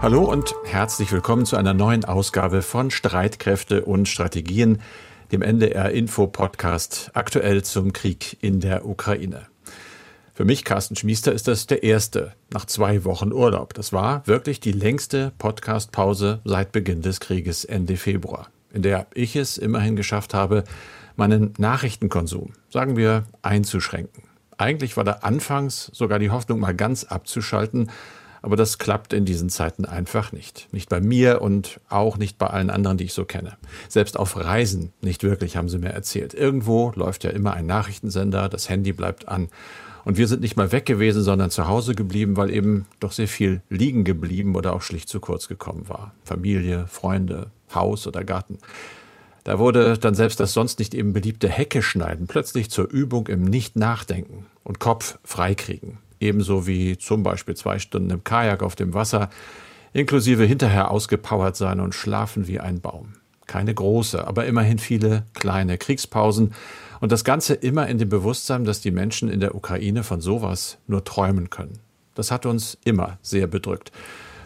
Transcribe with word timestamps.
Hallo 0.00 0.22
und 0.22 0.54
herzlich 0.64 1.10
willkommen 1.10 1.44
zu 1.44 1.56
einer 1.56 1.74
neuen 1.74 2.04
Ausgabe 2.04 2.62
von 2.62 2.92
Streitkräfte 2.92 3.84
und 3.84 4.08
Strategien, 4.08 4.80
dem 5.32 5.42
NDR 5.42 5.90
Info 5.90 6.28
Podcast 6.28 7.10
aktuell 7.14 7.64
zum 7.64 7.92
Krieg 7.92 8.38
in 8.40 8.60
der 8.60 8.86
Ukraine. 8.86 9.48
Für 10.34 10.44
mich, 10.44 10.64
Carsten 10.64 10.94
Schmiester, 10.94 11.32
ist 11.32 11.48
das 11.48 11.66
der 11.66 11.82
erste 11.82 12.32
nach 12.52 12.64
zwei 12.64 13.04
Wochen 13.04 13.32
Urlaub. 13.32 13.74
Das 13.74 13.92
war 13.92 14.24
wirklich 14.24 14.60
die 14.60 14.70
längste 14.70 15.32
Podcastpause 15.36 16.42
seit 16.44 16.70
Beginn 16.70 17.02
des 17.02 17.18
Krieges 17.18 17.64
Ende 17.64 17.96
Februar, 17.96 18.46
in 18.72 18.82
der 18.82 19.08
ich 19.14 19.34
es 19.34 19.58
immerhin 19.58 19.96
geschafft 19.96 20.32
habe, 20.32 20.62
meinen 21.16 21.54
Nachrichtenkonsum, 21.58 22.52
sagen 22.70 22.96
wir, 22.96 23.24
einzuschränken. 23.42 24.22
Eigentlich 24.58 24.96
war 24.96 25.02
da 25.02 25.18
anfangs 25.22 25.90
sogar 25.92 26.20
die 26.20 26.30
Hoffnung, 26.30 26.60
mal 26.60 26.74
ganz 26.74 27.02
abzuschalten, 27.02 27.90
aber 28.42 28.56
das 28.56 28.78
klappt 28.78 29.12
in 29.12 29.24
diesen 29.24 29.48
Zeiten 29.48 29.84
einfach 29.84 30.32
nicht. 30.32 30.68
Nicht 30.72 30.88
bei 30.88 31.00
mir 31.00 31.42
und 31.42 31.80
auch 31.88 32.18
nicht 32.18 32.38
bei 32.38 32.46
allen 32.46 32.70
anderen, 32.70 32.96
die 32.98 33.04
ich 33.04 33.12
so 33.12 33.24
kenne. 33.24 33.56
Selbst 33.88 34.18
auf 34.18 34.36
Reisen 34.36 34.92
nicht 35.00 35.22
wirklich, 35.22 35.56
haben 35.56 35.68
sie 35.68 35.78
mir 35.78 35.90
erzählt. 35.90 36.34
Irgendwo 36.34 36.92
läuft 36.94 37.24
ja 37.24 37.30
immer 37.30 37.54
ein 37.54 37.66
Nachrichtensender, 37.66 38.48
das 38.48 38.68
Handy 38.68 38.92
bleibt 38.92 39.28
an. 39.28 39.48
Und 40.04 40.16
wir 40.16 40.28
sind 40.28 40.40
nicht 40.40 40.56
mal 40.56 40.72
weg 40.72 40.86
gewesen, 40.86 41.22
sondern 41.22 41.50
zu 41.50 41.66
Hause 41.66 41.94
geblieben, 41.94 42.36
weil 42.36 42.50
eben 42.50 42.86
doch 43.00 43.12
sehr 43.12 43.28
viel 43.28 43.60
liegen 43.68 44.04
geblieben 44.04 44.56
oder 44.56 44.72
auch 44.72 44.82
schlicht 44.82 45.08
zu 45.08 45.20
kurz 45.20 45.48
gekommen 45.48 45.88
war. 45.88 46.14
Familie, 46.24 46.86
Freunde, 46.86 47.50
Haus 47.74 48.06
oder 48.06 48.24
Garten. 48.24 48.58
Da 49.44 49.58
wurde 49.58 49.98
dann 49.98 50.14
selbst 50.14 50.40
das 50.40 50.52
sonst 50.52 50.78
nicht 50.78 50.94
eben 50.94 51.12
beliebte 51.12 51.48
Hecke 51.48 51.82
schneiden 51.82 52.26
plötzlich 52.26 52.70
zur 52.70 52.88
Übung 52.90 53.26
im 53.28 53.44
Nicht-Nachdenken 53.44 54.46
und 54.62 54.78
Kopf 54.78 55.18
freikriegen 55.24 55.98
ebenso 56.20 56.66
wie 56.66 56.98
zum 56.98 57.22
Beispiel 57.22 57.56
zwei 57.56 57.78
Stunden 57.78 58.10
im 58.10 58.24
Kajak 58.24 58.62
auf 58.62 58.76
dem 58.76 58.94
Wasser, 58.94 59.30
inklusive 59.92 60.44
hinterher 60.44 60.90
ausgepowert 60.90 61.56
sein 61.56 61.80
und 61.80 61.94
schlafen 61.94 62.46
wie 62.46 62.60
ein 62.60 62.80
Baum. 62.80 63.14
Keine 63.46 63.74
große, 63.74 64.26
aber 64.26 64.46
immerhin 64.46 64.78
viele 64.78 65.24
kleine 65.32 65.78
Kriegspausen 65.78 66.52
und 67.00 67.12
das 67.12 67.24
Ganze 67.24 67.54
immer 67.54 67.86
in 67.86 67.98
dem 67.98 68.08
Bewusstsein, 68.08 68.64
dass 68.64 68.80
die 68.80 68.90
Menschen 68.90 69.30
in 69.30 69.40
der 69.40 69.54
Ukraine 69.54 70.02
von 70.02 70.20
sowas 70.20 70.78
nur 70.86 71.04
träumen 71.04 71.48
können. 71.48 71.78
Das 72.14 72.30
hat 72.30 72.46
uns 72.46 72.76
immer 72.84 73.18
sehr 73.22 73.46
bedrückt. 73.46 73.92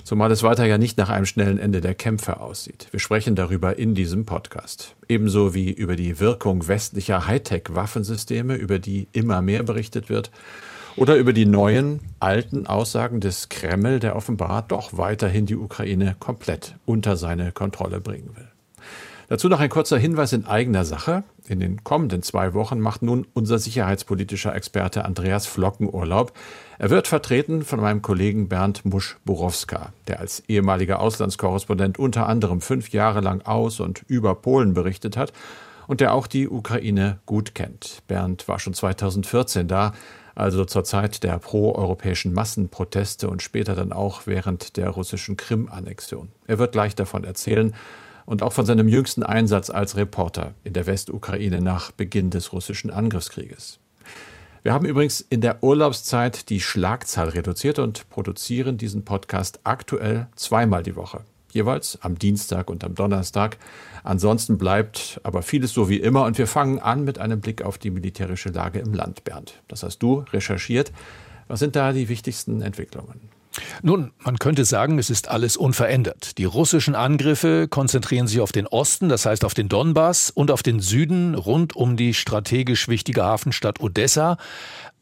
Zumal 0.04 0.30
es 0.32 0.42
weiter 0.42 0.66
ja 0.66 0.78
nicht 0.78 0.98
nach 0.98 1.08
einem 1.08 1.26
schnellen 1.26 1.58
Ende 1.58 1.80
der 1.80 1.94
Kämpfe 1.94 2.40
aussieht. 2.40 2.88
Wir 2.90 2.98
sprechen 2.98 3.36
darüber 3.36 3.78
in 3.78 3.94
diesem 3.94 4.26
Podcast. 4.26 4.96
Ebenso 5.08 5.54
wie 5.54 5.70
über 5.70 5.94
die 5.94 6.18
Wirkung 6.18 6.66
westlicher 6.66 7.26
Hightech-Waffensysteme, 7.28 8.56
über 8.56 8.78
die 8.80 9.08
immer 9.12 9.42
mehr 9.42 9.62
berichtet 9.62 10.08
wird 10.08 10.30
oder 10.96 11.16
über 11.16 11.32
die 11.32 11.46
neuen, 11.46 12.00
alten 12.20 12.66
Aussagen 12.66 13.20
des 13.20 13.48
Kreml, 13.48 13.98
der 13.98 14.16
offenbar 14.16 14.62
doch 14.62 14.96
weiterhin 14.96 15.46
die 15.46 15.56
Ukraine 15.56 16.16
komplett 16.18 16.76
unter 16.84 17.16
seine 17.16 17.52
Kontrolle 17.52 18.00
bringen 18.00 18.30
will. 18.36 18.48
Dazu 19.28 19.48
noch 19.48 19.60
ein 19.60 19.70
kurzer 19.70 19.96
Hinweis 19.96 20.34
in 20.34 20.44
eigener 20.44 20.84
Sache. 20.84 21.24
In 21.48 21.58
den 21.58 21.82
kommenden 21.84 22.22
zwei 22.22 22.52
Wochen 22.52 22.80
macht 22.80 23.00
nun 23.00 23.26
unser 23.32 23.58
sicherheitspolitischer 23.58 24.54
Experte 24.54 25.06
Andreas 25.06 25.46
Flocken 25.46 25.88
Urlaub. 25.92 26.32
Er 26.78 26.90
wird 26.90 27.08
vertreten 27.08 27.62
von 27.62 27.80
meinem 27.80 28.02
Kollegen 28.02 28.48
Bernd 28.48 28.84
Musch-Burowska, 28.84 29.94
der 30.06 30.20
als 30.20 30.42
ehemaliger 30.48 31.00
Auslandskorrespondent 31.00 31.98
unter 31.98 32.28
anderem 32.28 32.60
fünf 32.60 32.90
Jahre 32.90 33.20
lang 33.20 33.40
aus 33.42 33.80
und 33.80 34.02
über 34.06 34.34
Polen 34.34 34.74
berichtet 34.74 35.16
hat 35.16 35.32
und 35.86 36.00
der 36.00 36.12
auch 36.12 36.26
die 36.26 36.48
Ukraine 36.48 37.18
gut 37.24 37.54
kennt. 37.54 38.02
Bernd 38.08 38.48
war 38.48 38.58
schon 38.58 38.74
2014 38.74 39.66
da, 39.66 39.92
also 40.34 40.64
zur 40.64 40.84
Zeit 40.84 41.22
der 41.22 41.38
proeuropäischen 41.38 42.32
Massenproteste 42.32 43.28
und 43.28 43.42
später 43.42 43.74
dann 43.74 43.92
auch 43.92 44.26
während 44.26 44.76
der 44.76 44.90
russischen 44.90 45.36
Krim-Annexion. 45.36 46.28
Er 46.46 46.58
wird 46.58 46.72
gleich 46.72 46.94
davon 46.94 47.24
erzählen 47.24 47.74
und 48.24 48.42
auch 48.42 48.52
von 48.52 48.66
seinem 48.66 48.88
jüngsten 48.88 49.22
Einsatz 49.22 49.70
als 49.70 49.96
Reporter 49.96 50.54
in 50.64 50.72
der 50.72 50.86
Westukraine 50.86 51.60
nach 51.60 51.90
Beginn 51.90 52.30
des 52.30 52.52
russischen 52.52 52.90
Angriffskrieges. 52.90 53.78
Wir 54.62 54.72
haben 54.72 54.86
übrigens 54.86 55.20
in 55.20 55.40
der 55.40 55.62
Urlaubszeit 55.64 56.48
die 56.48 56.60
Schlagzahl 56.60 57.30
reduziert 57.30 57.80
und 57.80 58.08
produzieren 58.10 58.78
diesen 58.78 59.04
Podcast 59.04 59.58
aktuell 59.64 60.28
zweimal 60.36 60.84
die 60.84 60.94
Woche 60.94 61.24
jeweils 61.54 61.98
am 62.02 62.18
Dienstag 62.18 62.70
und 62.70 62.84
am 62.84 62.94
Donnerstag. 62.94 63.58
Ansonsten 64.04 64.58
bleibt 64.58 65.20
aber 65.22 65.42
vieles 65.42 65.72
so 65.72 65.88
wie 65.88 65.98
immer 65.98 66.24
und 66.24 66.38
wir 66.38 66.46
fangen 66.46 66.80
an 66.80 67.04
mit 67.04 67.18
einem 67.18 67.40
Blick 67.40 67.62
auf 67.62 67.78
die 67.78 67.90
militärische 67.90 68.50
Lage 68.50 68.80
im 68.80 68.94
Land, 68.94 69.24
Bernd. 69.24 69.62
Das 69.68 69.82
hast 69.82 69.98
du 69.98 70.24
recherchiert. 70.32 70.92
Was 71.48 71.60
sind 71.60 71.76
da 71.76 71.92
die 71.92 72.08
wichtigsten 72.08 72.62
Entwicklungen? 72.62 73.20
Nun, 73.82 74.12
man 74.18 74.38
könnte 74.38 74.64
sagen, 74.64 74.98
es 74.98 75.10
ist 75.10 75.28
alles 75.28 75.56
unverändert. 75.56 76.38
Die 76.38 76.44
russischen 76.44 76.94
Angriffe 76.94 77.68
konzentrieren 77.68 78.26
sich 78.26 78.40
auf 78.40 78.52
den 78.52 78.66
Osten, 78.66 79.08
das 79.08 79.26
heißt 79.26 79.44
auf 79.44 79.54
den 79.54 79.68
Donbass 79.68 80.30
und 80.30 80.50
auf 80.50 80.62
den 80.62 80.80
Süden 80.80 81.34
rund 81.34 81.76
um 81.76 81.96
die 81.96 82.14
strategisch 82.14 82.88
wichtige 82.88 83.22
Hafenstadt 83.22 83.80
Odessa. 83.80 84.38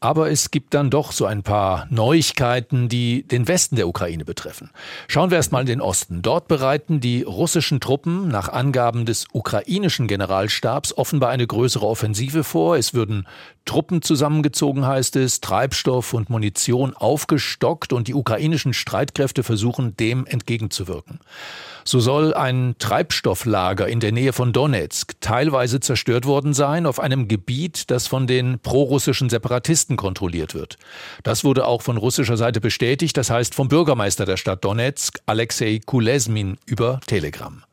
Aber 0.02 0.30
es 0.30 0.50
gibt 0.50 0.72
dann 0.72 0.88
doch 0.88 1.12
so 1.12 1.26
ein 1.26 1.42
paar 1.42 1.86
Neuigkeiten, 1.90 2.88
die 2.88 3.22
den 3.22 3.46
Westen 3.48 3.76
der 3.76 3.86
Ukraine 3.86 4.24
betreffen. 4.24 4.70
Schauen 5.08 5.30
wir 5.30 5.36
erstmal 5.36 5.60
in 5.60 5.66
den 5.66 5.82
Osten. 5.82 6.22
Dort 6.22 6.48
bereiten 6.48 7.00
die 7.00 7.22
russischen 7.22 7.80
Truppen 7.80 8.28
nach 8.28 8.48
Angaben 8.48 9.04
des 9.04 9.26
ukrainischen 9.34 10.08
Generalstabs 10.08 10.96
offenbar 10.96 11.28
eine 11.28 11.46
größere 11.46 11.86
Offensive 11.86 12.44
vor. 12.44 12.78
Es 12.78 12.94
würden 12.94 13.26
Truppen 13.66 14.00
zusammengezogen, 14.00 14.86
heißt 14.86 15.16
es, 15.16 15.42
Treibstoff 15.42 16.14
und 16.14 16.30
Munition 16.30 16.94
aufgestockt 16.94 17.92
und 17.92 18.08
die 18.08 18.14
ukrainischen 18.14 18.72
Streitkräfte 18.72 19.42
versuchen, 19.42 19.96
dem 19.96 20.26
entgegenzuwirken. 20.26 21.20
So 21.84 22.00
soll 22.00 22.34
ein 22.34 22.74
Treibstofflager 22.78 23.86
in 23.88 24.00
der 24.00 24.12
Nähe 24.12 24.32
von 24.32 24.52
Donetsk 24.52 25.14
teilweise 25.20 25.80
zerstört 25.80 26.26
worden 26.26 26.52
sein 26.52 26.86
auf 26.86 27.00
einem 27.00 27.28
Gebiet, 27.28 27.90
das 27.90 28.06
von 28.06 28.26
den 28.26 28.58
prorussischen 28.58 29.30
Separatisten 29.30 29.89
kontrolliert 29.96 30.54
wird. 30.54 30.78
Das 31.22 31.44
wurde 31.44 31.66
auch 31.66 31.82
von 31.82 31.96
russischer 31.96 32.36
Seite 32.36 32.60
bestätigt, 32.60 33.16
das 33.16 33.30
heißt 33.30 33.54
vom 33.54 33.68
Bürgermeister 33.68 34.26
der 34.26 34.36
Stadt 34.36 34.64
Donetsk, 34.64 35.18
Alexei 35.26 35.80
Kulesmin, 35.84 36.58
über 36.66 37.00
Telegram. 37.06 37.64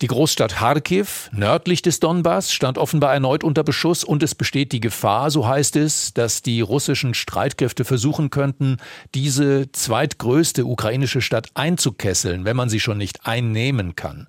Die 0.00 0.08
Großstadt 0.08 0.56
Kharkiv, 0.56 1.30
nördlich 1.32 1.80
des 1.80 2.00
Donbass, 2.00 2.52
stand 2.52 2.78
offenbar 2.78 3.14
erneut 3.14 3.44
unter 3.44 3.62
Beschuss 3.62 4.02
und 4.02 4.24
es 4.24 4.34
besteht 4.34 4.72
die 4.72 4.80
Gefahr, 4.80 5.30
so 5.30 5.46
heißt 5.46 5.76
es, 5.76 6.12
dass 6.12 6.42
die 6.42 6.60
russischen 6.60 7.14
Streitkräfte 7.14 7.84
versuchen 7.84 8.30
könnten, 8.30 8.78
diese 9.14 9.70
zweitgrößte 9.70 10.64
ukrainische 10.64 11.20
Stadt 11.20 11.50
einzukesseln, 11.54 12.44
wenn 12.44 12.56
man 12.56 12.68
sie 12.68 12.80
schon 12.80 12.98
nicht 12.98 13.24
einnehmen 13.24 13.94
kann. 13.94 14.26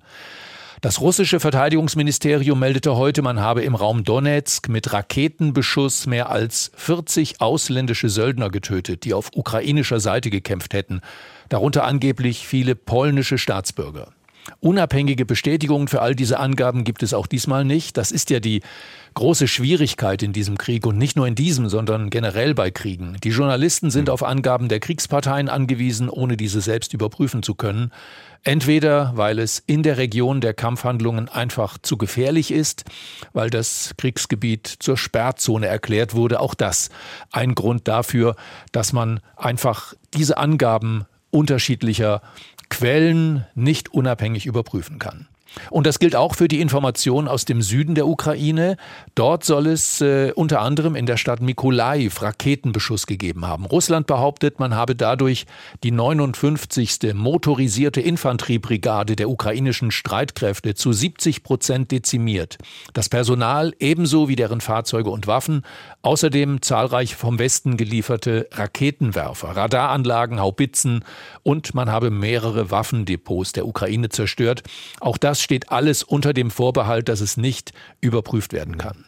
Das 0.82 1.00
russische 1.00 1.40
Verteidigungsministerium 1.40 2.58
meldete 2.58 2.96
heute, 2.96 3.22
man 3.22 3.40
habe 3.40 3.62
im 3.62 3.74
Raum 3.74 4.04
Donetsk 4.04 4.68
mit 4.68 4.92
Raketenbeschuss 4.92 6.06
mehr 6.06 6.28
als 6.28 6.70
40 6.76 7.40
ausländische 7.40 8.10
Söldner 8.10 8.50
getötet, 8.50 9.04
die 9.04 9.14
auf 9.14 9.30
ukrainischer 9.34 10.00
Seite 10.00 10.28
gekämpft 10.28 10.74
hätten, 10.74 11.00
darunter 11.48 11.84
angeblich 11.84 12.46
viele 12.46 12.74
polnische 12.74 13.38
Staatsbürger. 13.38 14.12
Unabhängige 14.60 15.24
Bestätigungen 15.24 15.88
für 15.88 16.02
all 16.02 16.14
diese 16.14 16.38
Angaben 16.38 16.84
gibt 16.84 17.02
es 17.02 17.14
auch 17.14 17.26
diesmal 17.26 17.64
nicht. 17.64 17.96
Das 17.96 18.12
ist 18.12 18.30
ja 18.30 18.38
die 18.38 18.62
große 19.16 19.48
Schwierigkeit 19.48 20.22
in 20.22 20.34
diesem 20.34 20.58
Krieg 20.58 20.86
und 20.86 20.98
nicht 20.98 21.16
nur 21.16 21.26
in 21.26 21.34
diesem, 21.34 21.70
sondern 21.70 22.10
generell 22.10 22.54
bei 22.54 22.70
Kriegen. 22.70 23.16
Die 23.24 23.30
Journalisten 23.30 23.90
sind 23.90 24.10
auf 24.10 24.22
Angaben 24.22 24.68
der 24.68 24.78
Kriegsparteien 24.78 25.48
angewiesen, 25.48 26.10
ohne 26.10 26.36
diese 26.36 26.60
selbst 26.60 26.92
überprüfen 26.92 27.42
zu 27.42 27.54
können. 27.54 27.92
Entweder 28.44 29.12
weil 29.16 29.38
es 29.38 29.62
in 29.66 29.82
der 29.82 29.96
Region 29.96 30.42
der 30.42 30.52
Kampfhandlungen 30.52 31.30
einfach 31.30 31.78
zu 31.78 31.96
gefährlich 31.96 32.52
ist, 32.52 32.84
weil 33.32 33.48
das 33.48 33.94
Kriegsgebiet 33.96 34.66
zur 34.66 34.98
Sperrzone 34.98 35.66
erklärt 35.66 36.14
wurde. 36.14 36.38
Auch 36.38 36.54
das 36.54 36.90
ein 37.32 37.54
Grund 37.54 37.88
dafür, 37.88 38.36
dass 38.70 38.92
man 38.92 39.20
einfach 39.34 39.94
diese 40.12 40.36
Angaben 40.36 41.06
unterschiedlicher 41.30 42.20
Quellen 42.68 43.46
nicht 43.54 43.94
unabhängig 43.94 44.44
überprüfen 44.44 44.98
kann. 44.98 45.26
Und 45.70 45.86
das 45.86 45.98
gilt 45.98 46.16
auch 46.16 46.34
für 46.34 46.48
die 46.48 46.60
Information 46.60 47.28
aus 47.28 47.44
dem 47.44 47.62
Süden 47.62 47.94
der 47.94 48.06
Ukraine. 48.06 48.76
Dort 49.14 49.44
soll 49.44 49.66
es 49.66 50.00
äh, 50.00 50.32
unter 50.34 50.60
anderem 50.60 50.94
in 50.94 51.06
der 51.06 51.16
Stadt 51.16 51.40
Mykolaiv 51.40 52.22
Raketenbeschuss 52.22 53.06
gegeben 53.06 53.46
haben. 53.46 53.64
Russland 53.66 54.06
behauptet, 54.06 54.58
man 54.58 54.74
habe 54.74 54.94
dadurch 54.94 55.46
die 55.82 55.90
59. 55.90 57.14
motorisierte 57.14 58.00
Infanteriebrigade 58.00 59.16
der 59.16 59.28
ukrainischen 59.28 59.90
Streitkräfte 59.90 60.74
zu 60.74 60.92
70 60.92 61.42
Prozent 61.42 61.90
dezimiert. 61.90 62.58
Das 62.92 63.08
Personal 63.08 63.74
ebenso 63.78 64.28
wie 64.28 64.36
deren 64.36 64.60
Fahrzeuge 64.60 65.10
und 65.10 65.26
Waffen, 65.26 65.62
außerdem 66.02 66.62
zahlreich 66.62 67.16
vom 67.16 67.38
Westen 67.38 67.76
gelieferte 67.76 68.48
Raketenwerfer, 68.52 69.56
Radaranlagen, 69.56 70.40
Haubitzen 70.40 71.04
und 71.42 71.74
man 71.74 71.90
habe 71.90 72.10
mehrere 72.10 72.70
Waffendepots 72.70 73.52
der 73.52 73.66
Ukraine 73.66 74.08
zerstört. 74.08 74.62
Auch 75.00 75.18
das 75.18 75.40
steht 75.46 75.70
alles 75.70 76.02
unter 76.02 76.34
dem 76.34 76.50
Vorbehalt, 76.50 77.08
dass 77.08 77.20
es 77.20 77.36
nicht 77.36 77.72
überprüft 78.00 78.52
werden 78.52 78.78
kann. 78.78 79.06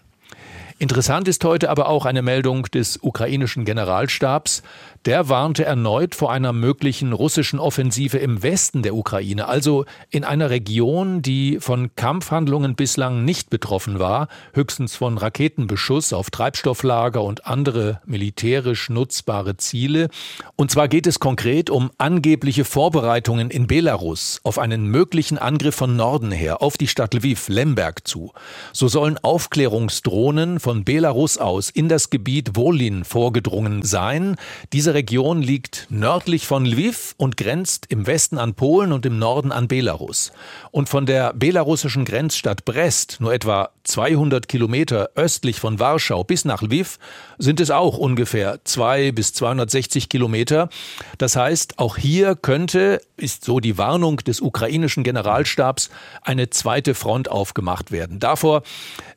Interessant 0.79 1.27
ist 1.27 1.45
heute 1.45 1.69
aber 1.69 1.89
auch 1.89 2.07
eine 2.07 2.23
Meldung 2.23 2.63
des 2.67 3.01
ukrainischen 3.03 3.65
Generalstabs. 3.65 4.63
Der 5.05 5.29
warnte 5.29 5.65
erneut 5.65 6.17
vor 6.17 6.33
einer 6.33 6.53
möglichen 6.53 7.13
russischen 7.13 7.61
Offensive 7.61 8.19
im 8.19 8.43
Westen 8.43 8.83
der 8.83 8.95
Ukraine, 8.95 9.47
also 9.47 9.85
in 10.11 10.25
einer 10.25 10.51
Region, 10.51 11.23
die 11.23 11.59
von 11.61 11.95
Kampfhandlungen 11.95 12.75
bislang 12.75 13.25
nicht 13.25 13.49
betroffen 13.49 14.01
war, 14.01 14.29
höchstens 14.55 14.97
von 14.97 15.17
Raketenbeschuss 15.17 16.13
auf 16.13 16.31
Treibstofflager 16.31 17.23
und 17.23 17.47
andere 17.47 18.01
militärisch 18.07 18.91
nutzbare 18.91 19.57
Ziele. 19.57 20.09
Und 20.57 20.73
zwar 20.73 20.89
geht 20.89 21.07
es 21.07 21.21
konkret 21.21 21.71
um 21.71 21.91
angebliche 21.99 22.65
Vorbereitungen 22.65 23.51
in 23.51 23.69
Belarus 23.69 24.41
auf 24.43 24.59
einen 24.59 24.87
möglichen 24.87 25.39
Angriff 25.39 25.77
von 25.77 25.95
Norden 25.95 26.33
her 26.33 26.61
auf 26.61 26.77
die 26.77 26.89
Stadt 26.89 27.15
Lviv, 27.15 27.49
Lemberg 27.49 28.07
zu. 28.07 28.33
So 28.73 28.89
sollen 28.89 29.17
Aufklärungsdrohnen 29.19 30.59
von 30.59 30.85
Belarus 30.85 31.39
aus 31.39 31.71
in 31.71 31.89
das 31.89 32.11
Gebiet 32.11 32.57
Wolin 32.57 33.05
vorgedrungen 33.05 33.83
sein. 33.83 34.37
Diese 34.73 34.88
Region 34.95 35.43
liegt 35.43 35.87
nördlich 35.91 36.47
von 36.47 36.65
Lviv 36.65 37.15
und 37.17 37.37
grenzt 37.37 37.87
im 37.89 38.07
Westen 38.07 38.39
an 38.39 38.55
Polen 38.55 38.93
und 38.93 39.07
im 39.07 39.19
Norden 39.19 39.53
an 39.53 39.69
Belarus. 39.69 40.33
Und 40.71 40.89
von 40.89 41.07
der 41.07 41.33
belarussischen 41.33 42.05
Grenzstadt 42.05 42.65
Brest, 42.65 43.19
nur 43.21 43.33
etwa 43.33 43.71
200 43.85 44.49
Kilometer 44.49 45.11
östlich 45.15 45.61
von 45.61 45.81
Warschau 45.81 46.25
bis 46.25 46.45
nach 46.45 46.63
Lviv, 46.63 46.99
sind 47.39 47.61
es 47.61 47.71
auch 47.71 47.99
ungefähr 47.99 48.61
2 48.65 49.13
bis 49.13 49.33
260 49.33 50.09
Kilometer. 50.09 50.69
Das 51.17 51.37
heißt, 51.37 51.79
auch 51.79 51.97
hier 51.97 52.37
könnte, 52.37 53.01
ist 53.17 53.45
so 53.45 53.61
die 53.61 53.79
Warnung 53.79 54.19
des 54.19 54.41
ukrainischen 54.41 55.05
Generalstabs, 55.05 55.91
eine 56.23 56.51
zweite 56.51 56.95
Front 56.95 57.31
aufgemacht 57.31 57.91
werden. 57.91 58.19
Davor 58.19 58.63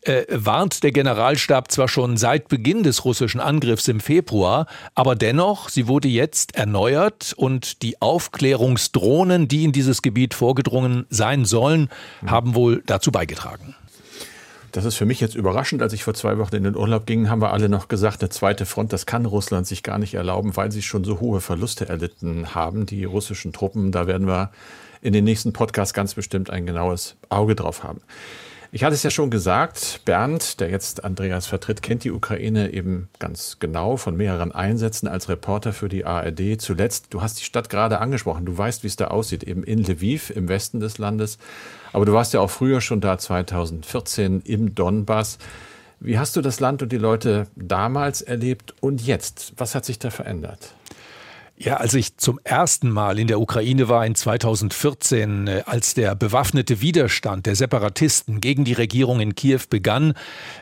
äh, 0.02 0.24
warnt 0.30 0.84
der 0.84 0.92
Generalstab 0.92 1.72
zwar 1.72 1.88
schon 1.88 2.18
seit 2.18 2.48
Beginn 2.48 2.84
des 2.84 3.06
russischen 3.06 3.40
Angriffs 3.42 3.88
im 3.88 4.00
Februar, 4.00 4.68
aber 4.96 5.16
dennoch, 5.16 5.61
sie 5.70 5.88
wurde 5.88 6.08
jetzt 6.08 6.56
erneuert 6.56 7.34
und 7.36 7.82
die 7.82 8.02
Aufklärungsdrohnen, 8.02 9.48
die 9.48 9.64
in 9.64 9.72
dieses 9.72 10.02
Gebiet 10.02 10.34
vorgedrungen 10.34 11.06
sein 11.10 11.46
sollen, 11.46 11.90
haben 12.26 12.56
wohl 12.56 12.84
dazu 12.86 13.12
beigetragen. 13.12 13.76
Das 14.72 14.86
ist 14.86 14.96
für 14.96 15.06
mich 15.06 15.20
jetzt 15.20 15.36
überraschend. 15.36 15.82
Als 15.82 15.92
ich 15.92 16.04
vor 16.04 16.14
zwei 16.14 16.38
Wochen 16.38 16.56
in 16.56 16.64
den 16.64 16.78
Urlaub 16.78 17.06
ging, 17.06 17.30
haben 17.30 17.42
wir 17.42 17.52
alle 17.52 17.68
noch 17.68 17.88
gesagt, 17.90 18.22
eine 18.22 18.30
zweite 18.30 18.66
Front, 18.66 18.94
das 18.94 19.06
kann 19.06 19.26
Russland 19.26 19.68
sich 19.68 19.84
gar 19.84 19.98
nicht 19.98 20.14
erlauben, 20.14 20.56
weil 20.56 20.72
sie 20.72 20.82
schon 20.82 21.04
so 21.04 21.20
hohe 21.20 21.42
Verluste 21.42 21.90
erlitten 21.90 22.56
haben, 22.56 22.86
die 22.86 23.04
russischen 23.04 23.52
Truppen. 23.52 23.92
Da 23.92 24.08
werden 24.08 24.28
wir 24.28 24.52
in 25.02 25.14
den 25.14 25.26
nächsten 25.26 25.52
Podcasts 25.52 25.94
ganz 25.94 26.14
bestimmt 26.14 26.50
ein 26.50 26.66
genaues 26.66 27.16
Auge 27.30 27.56
drauf 27.56 27.84
haben. 27.84 28.02
Ich 28.74 28.86
hatte 28.86 28.94
es 28.94 29.04
ja 29.04 29.10
schon 29.10 29.30
gesagt, 29.30 30.00
Bernd, 30.06 30.62
der 30.62 30.70
jetzt 30.70 31.04
Andreas 31.04 31.46
vertritt, 31.46 31.82
kennt 31.82 32.06
die 32.06 32.12
Ukraine 32.12 32.72
eben 32.72 33.10
ganz 33.20 33.58
genau 33.60 33.98
von 33.98 34.16
mehreren 34.16 34.54
Einsätzen 34.54 35.10
als 35.10 35.28
Reporter 35.28 35.74
für 35.74 35.90
die 35.90 36.06
ARD. 36.06 36.62
Zuletzt, 36.62 37.08
du 37.10 37.22
hast 37.22 37.42
die 37.42 37.44
Stadt 37.44 37.70
gerade 37.70 38.00
angesprochen, 38.00 38.46
du 38.46 38.58
weißt, 38.58 38.84
wie 38.84 38.88
es 38.88 38.96
da 38.96 39.08
aussieht, 39.08 39.44
eben 39.44 39.66
in 39.66 39.84
Lviv 39.84 40.30
im 40.30 40.48
Westen 40.48 40.80
des 40.80 41.00
Landes. 41.00 41.38
Aber 41.92 42.06
du 42.06 42.14
warst 42.14 42.34
ja 42.34 42.40
auch 42.40 42.50
früher 42.50 42.80
schon 42.80 43.02
da, 43.02 43.18
2014 43.18 44.40
im 44.46 44.74
Donbass. 44.74 45.38
Wie 46.00 46.18
hast 46.18 46.38
du 46.38 46.42
das 46.42 46.62
Land 46.62 46.82
und 46.82 46.94
die 46.94 46.98
Leute 46.98 47.48
damals 47.58 48.22
erlebt 48.22 48.74
und 48.80 49.06
jetzt? 49.06 49.52
Was 49.58 49.76
hat 49.76 49.84
sich 49.84 50.00
da 50.00 50.12
verändert? 50.12 50.76
Ja, 51.64 51.78
als 51.78 51.94
ich 51.94 52.18
zum 52.18 52.40
ersten 52.44 52.90
Mal 52.90 53.20
in 53.20 53.28
der 53.28 53.40
Ukraine 53.40 53.88
war 53.88 54.04
in 54.04 54.16
2014, 54.16 55.48
äh, 55.48 55.64
als 55.68 55.94
der 55.94 56.16
bewaffnete 56.16 56.82
Widerstand 56.82 57.46
der 57.46 57.56
Separatisten 57.56 58.42
gegen 58.42 58.66
die 58.66 58.74
Regierung 58.74 59.20
in 59.20 59.36
Kiew 59.36 59.60
begann, 59.70 60.14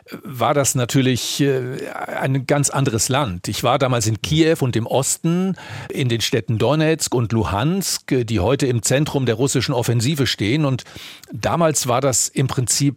äh, 0.04 0.16
war 0.24 0.52
das 0.52 0.74
natürlich 0.74 1.40
äh, 1.40 1.88
ein 2.06 2.44
ganz 2.46 2.68
anderes 2.68 3.08
Land. 3.08 3.48
Ich 3.48 3.62
war 3.62 3.78
damals 3.78 4.06
in 4.08 4.20
Kiew 4.20 4.56
und 4.60 4.76
im 4.76 4.86
Osten, 4.86 5.56
in 5.88 6.10
den 6.10 6.20
Städten 6.20 6.58
Donetsk 6.58 7.14
und 7.14 7.32
Luhansk, 7.32 8.26
die 8.26 8.40
heute 8.40 8.66
im 8.66 8.82
Zentrum 8.82 9.24
der 9.24 9.36
russischen 9.36 9.72
Offensive 9.72 10.26
stehen. 10.26 10.66
Und 10.66 10.84
damals 11.32 11.86
war 11.86 12.02
das 12.02 12.28
im 12.28 12.46
Prinzip 12.46 12.96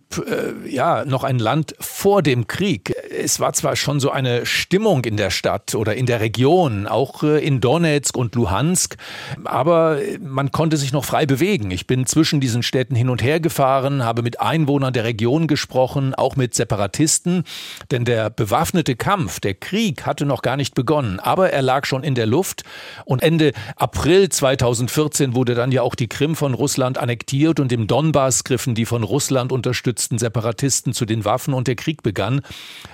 ja 0.67 1.05
noch 1.05 1.23
ein 1.23 1.39
Land 1.39 1.75
vor 1.79 2.21
dem 2.21 2.47
Krieg. 2.47 2.93
Es 3.13 3.39
war 3.39 3.53
zwar 3.53 3.75
schon 3.75 3.99
so 3.99 4.11
eine 4.11 4.45
Stimmung 4.45 5.05
in 5.05 5.17
der 5.17 5.29
Stadt 5.29 5.75
oder 5.75 5.95
in 5.95 6.05
der 6.05 6.19
Region, 6.19 6.87
auch 6.87 7.23
in 7.23 7.61
Donetsk 7.61 8.17
und 8.17 8.35
Luhansk. 8.35 8.97
Aber 9.43 9.99
man 10.19 10.51
konnte 10.51 10.77
sich 10.77 10.91
noch 10.91 11.05
frei 11.05 11.25
bewegen. 11.25 11.71
Ich 11.71 11.85
bin 11.85 12.05
zwischen 12.05 12.39
diesen 12.39 12.63
Städten 12.63 12.95
hin 12.95 13.09
und 13.09 13.21
her 13.21 13.39
gefahren, 13.39 14.03
habe 14.03 14.23
mit 14.23 14.41
Einwohnern 14.41 14.93
der 14.93 15.03
Region 15.03 15.47
gesprochen, 15.47 16.15
auch 16.15 16.35
mit 16.35 16.55
Separatisten. 16.55 17.43
Denn 17.91 18.05
der 18.05 18.29
bewaffnete 18.29 18.95
Kampf, 18.95 19.39
der 19.39 19.53
Krieg 19.53 20.05
hatte 20.05 20.25
noch 20.25 20.41
gar 20.41 20.57
nicht 20.57 20.73
begonnen. 20.73 21.19
Aber 21.19 21.51
er 21.51 21.61
lag 21.61 21.85
schon 21.85 22.03
in 22.03 22.15
der 22.15 22.25
Luft. 22.25 22.63
Und 23.05 23.21
Ende 23.21 23.53
April 23.75 24.29
2014 24.29 25.35
wurde 25.35 25.55
dann 25.55 25.71
ja 25.71 25.81
auch 25.81 25.95
die 25.95 26.07
Krim 26.07 26.35
von 26.35 26.53
Russland 26.53 26.97
annektiert 26.97 27.59
und 27.59 27.71
im 27.71 27.87
Donbass 27.87 28.43
griffen 28.43 28.75
die 28.75 28.85
von 28.85 29.03
Russland 29.03 29.51
unterstützten 29.51 30.17
Separatisten 30.17 30.93
zu 30.93 31.05
den 31.05 31.25
Waffen 31.25 31.53
und 31.53 31.67
der 31.67 31.75
Krieg 31.75 32.03
begann. 32.03 32.41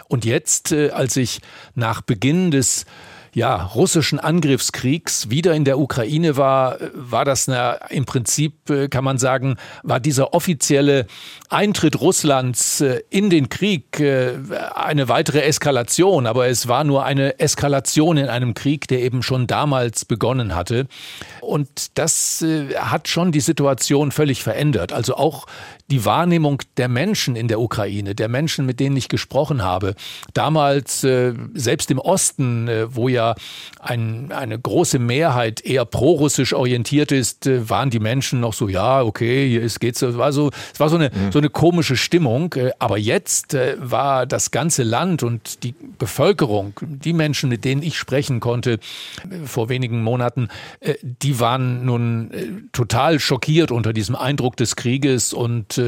Und 0.10 0.26
jetzt, 0.26 0.74
äh, 0.74 0.90
als 0.90 1.16
ich 1.16 1.40
nach 1.76 2.02
Beginn 2.02 2.52
des 2.52 2.86
ja, 3.34 3.64
russischen 3.64 4.20
Angriffskriegs 4.20 5.30
wieder 5.30 5.54
in 5.54 5.64
der 5.64 5.80
Ukraine 5.80 6.38
war, 6.38 6.78
war 6.94 7.26
das 7.26 7.48
eine, 7.48 7.80
im 7.90 8.06
Prinzip, 8.06 8.70
äh, 8.70 8.88
kann 8.88 9.04
man 9.04 9.18
sagen, 9.18 9.58
war 9.84 10.00
dieser 10.00 10.34
offizielle 10.34 11.06
Eintritt 11.50 12.02
Russlands 12.02 12.82
äh, 12.82 13.02
in 13.10 13.30
den 13.30 13.50
Krieg 13.50 14.00
äh, 14.00 14.34
eine 14.74 15.10
weitere 15.10 15.42
Eskalation. 15.42 16.26
Aber 16.26 16.48
es 16.48 16.68
war 16.68 16.84
nur 16.84 17.06
eine 17.06 17.40
Eskalation 17.40 18.18
in 18.18 18.28
einem 18.28 18.54
Krieg, 18.54 18.88
der 18.88 19.02
eben 19.02 19.22
schon 19.22 19.48
damals 19.48 20.06
begonnen 20.06 20.56
hatte. 20.56 20.88
Und 21.42 21.98
das 21.98 22.46
hat 22.76 23.08
schon 23.08 23.32
die 23.32 23.40
Situation 23.40 24.12
völlig 24.12 24.44
verändert. 24.44 24.94
Also 24.94 25.16
auch 25.16 25.46
die 25.90 26.06
Wahrnehmung 26.06 26.62
der 26.78 26.88
Menschen 26.88 27.36
in 27.36 27.48
der 27.48 27.60
Ukraine, 27.60 28.14
der 28.14 28.28
Menschen, 28.28 28.66
mit 28.66 28.80
denen 28.80 28.96
ich 28.96 29.10
gesprochen 29.10 29.64
habe. 29.64 29.96
Damals, 30.34 31.02
selbst 31.02 31.90
im 31.90 31.98
Osten, 31.98 32.70
wo 32.90 33.08
ja 33.08 33.19
ein, 33.80 34.32
eine 34.32 34.60
große 34.60 35.00
Mehrheit 35.00 35.62
eher 35.62 35.86
prorussisch 35.86 36.54
orientiert 36.54 37.12
ist, 37.12 37.48
äh, 37.48 37.70
waren 37.70 37.90
die 37.90 38.00
Menschen 38.00 38.40
noch 38.40 38.54
so, 38.54 38.68
ja, 38.68 39.02
okay, 39.02 39.48
hier 39.48 39.62
ist, 39.62 39.80
geht's. 39.80 40.02
Es 40.02 40.18
war 40.18 40.32
so, 40.34 40.52
es 40.74 40.80
war 40.80 40.90
so 40.90 40.98
eine, 40.98 41.10
mhm. 41.10 41.32
so 41.32 41.40
eine 41.40 41.50
komische 41.50 41.96
Stimmung. 41.96 42.54
Äh, 42.54 42.72
aber 42.80 42.98
jetzt 42.98 43.54
äh, 43.54 43.76
war 43.80 44.26
das 44.26 44.52
ganze 44.52 44.84
Land 44.84 45.24
und 45.24 45.64
die 45.64 45.74
Bevölkerung, 45.98 46.74
die 46.82 47.14
Menschen, 47.14 47.50
mit 47.50 47.64
denen 47.66 47.82
ich 47.82 47.98
sprechen 47.98 48.40
konnte 48.40 48.80
vor 49.46 49.70
wenigen 49.70 50.02
Monaten, 50.04 50.50
die 51.02 51.40
waren 51.40 51.86
nun 51.86 52.70
total 52.72 53.20
schockiert 53.20 53.72
unter 53.72 53.94
diesem 53.94 54.16
Eindruck 54.16 54.58
des 54.58 54.76
Krieges 54.76 55.34
und 55.34 55.82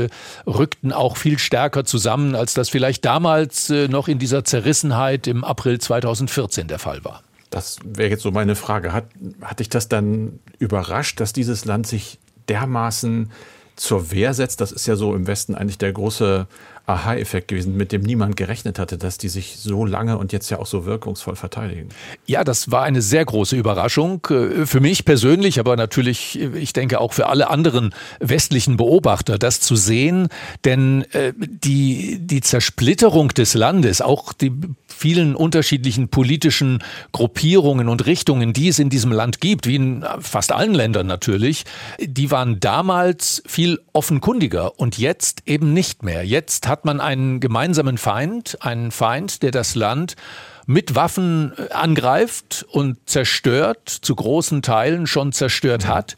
rückten 0.46 0.92
auch 0.92 1.18
viel 1.18 1.40
stärker 1.40 1.86
zusammen, 1.86 2.36
als 2.36 2.54
das 2.54 2.70
vielleicht 2.70 3.06
damals 3.06 3.70
noch 3.70 4.08
in 4.08 4.20
dieser 4.20 4.44
Zerrissenheit 4.44 5.28
im 5.28 5.44
April 5.44 5.80
2014 5.80 6.68
der 6.68 6.80
Fall 6.80 7.04
war. 7.04 7.21
Das 7.52 7.78
wäre 7.84 8.10
jetzt 8.10 8.24
so 8.24 8.32
meine 8.32 8.56
Frage. 8.56 8.94
Hat, 8.94 9.06
hat 9.42 9.60
dich 9.60 9.70
das 9.70 9.90
dann 9.90 10.40
überrascht, 10.58 11.20
dass 11.20 11.34
dieses 11.34 11.66
Land 11.66 11.86
sich 11.86 12.18
dermaßen 12.50 13.30
zur 13.76 14.12
Wehr 14.12 14.34
setzt? 14.34 14.62
Das 14.62 14.72
ist 14.72 14.88
ja 14.88 14.96
so 14.96 15.14
im 15.14 15.28
Westen 15.28 15.54
eigentlich 15.54 15.78
der 15.78 15.92
große 15.92 16.48
Aha-Effekt 16.88 17.50
gewesen, 17.50 17.76
mit 17.76 17.92
dem 17.92 18.02
niemand 18.02 18.38
gerechnet 18.38 18.80
hatte, 18.80 18.98
dass 18.98 19.18
die 19.18 19.30
sich 19.30 19.58
so 19.58 19.86
lange 19.86 20.18
und 20.18 20.32
jetzt 20.32 20.50
ja 20.50 20.60
auch 20.60 20.66
so 20.66 20.86
wirkungsvoll 20.86 21.36
verteidigen. 21.36 21.90
Ja, 22.26 22.44
das 22.44 22.72
war 22.72 22.84
eine 22.84 23.02
sehr 23.02 23.24
große 23.24 23.56
Überraschung. 23.56 24.26
Äh, 24.30 24.66
für 24.66 24.80
mich 24.80 25.06
persönlich, 25.06 25.60
aber 25.60 25.76
natürlich, 25.76 26.40
äh, 26.40 26.58
ich 26.58 26.74
denke 26.74 27.00
auch 27.00 27.14
für 27.14 27.28
alle 27.28 27.50
anderen 27.50 27.94
westlichen 28.20 28.78
Beobachter, 28.78 29.38
das 29.38 29.60
zu 29.60 29.76
sehen. 29.76 30.30
Denn 30.66 31.06
äh, 31.12 31.34
die, 31.38 32.20
die 32.20 32.42
Zersplitterung 32.42 33.30
des 33.30 33.54
Landes, 33.54 34.02
auch 34.02 34.34
die 34.34 34.54
vielen 35.02 35.36
unterschiedlichen 35.36 36.10
politischen 36.10 36.84
Gruppierungen 37.12 37.90
und 37.90 38.06
Richtungen, 38.06 38.54
die 38.54 38.68
es 38.68 38.78
in 38.78 38.92
diesem 38.92 39.12
Land 39.12 39.42
gibt, 39.42 39.66
wie 39.66 39.76
in 39.76 40.06
fast 40.20 40.52
allen 40.52 40.76
Ländern 40.76 41.08
natürlich, 41.08 41.64
die 42.00 42.30
waren 42.30 42.60
damals 42.60 43.42
viel 43.48 43.80
offenkundiger 43.94 44.80
und 44.80 45.00
jetzt 45.00 45.42
eben 45.48 45.74
nicht 45.74 46.04
mehr. 46.04 46.24
Jetzt 46.24 46.68
hat 46.68 46.86
man 46.86 47.02
einen 47.02 47.40
gemeinsamen 47.40 47.98
Feind, 47.98 48.60
einen 48.62 48.92
Feind, 48.92 49.42
der 49.42 49.50
das 49.50 49.74
Land 49.74 50.16
mit 50.66 50.96
Waffen 50.96 51.54
äh, 51.58 51.72
angreift 51.74 52.66
und 52.70 52.98
zerstört, 53.06 53.90
zu 53.90 54.16
großen 54.16 54.62
Teilen 54.62 55.08
schon 55.08 55.32
zerstört 55.32 55.88
hat. 55.88 56.16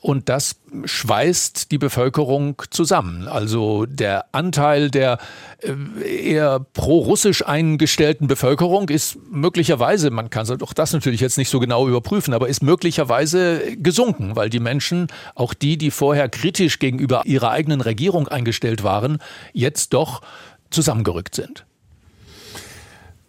Und 0.00 0.28
das 0.28 0.56
schweißt 0.84 1.70
die 1.70 1.78
Bevölkerung 1.78 2.60
zusammen. 2.70 3.28
Also 3.28 3.86
der 3.86 4.26
Anteil 4.32 4.90
der 4.90 5.18
äh, 5.58 6.32
eher 6.32 6.60
pro-russisch 6.72 7.46
eingestellten 7.46 8.26
Bevölkerung 8.26 8.88
ist 8.88 9.18
möglicherweise, 9.30 10.10
man 10.10 10.30
kann 10.30 10.46
doch 10.58 10.72
das 10.72 10.92
natürlich 10.92 11.20
jetzt 11.20 11.38
nicht 11.38 11.50
so 11.50 11.60
genau 11.60 11.86
überprüfen, 11.88 12.34
aber 12.34 12.48
ist 12.48 12.62
möglicherweise 12.62 13.76
gesunken, 13.76 14.34
weil 14.34 14.50
die 14.50 14.60
Menschen, 14.60 15.06
auch 15.34 15.54
die, 15.54 15.76
die 15.76 15.90
vorher 15.90 16.28
kritisch 16.28 16.78
gegenüber 16.78 17.22
ihrer 17.24 17.50
eigenen 17.50 17.80
Regierung 17.80 18.28
eingestellt 18.28 18.82
waren, 18.82 19.18
jetzt 19.52 19.92
doch 19.92 20.22
zusammengerückt 20.70 21.34
sind. 21.34 21.64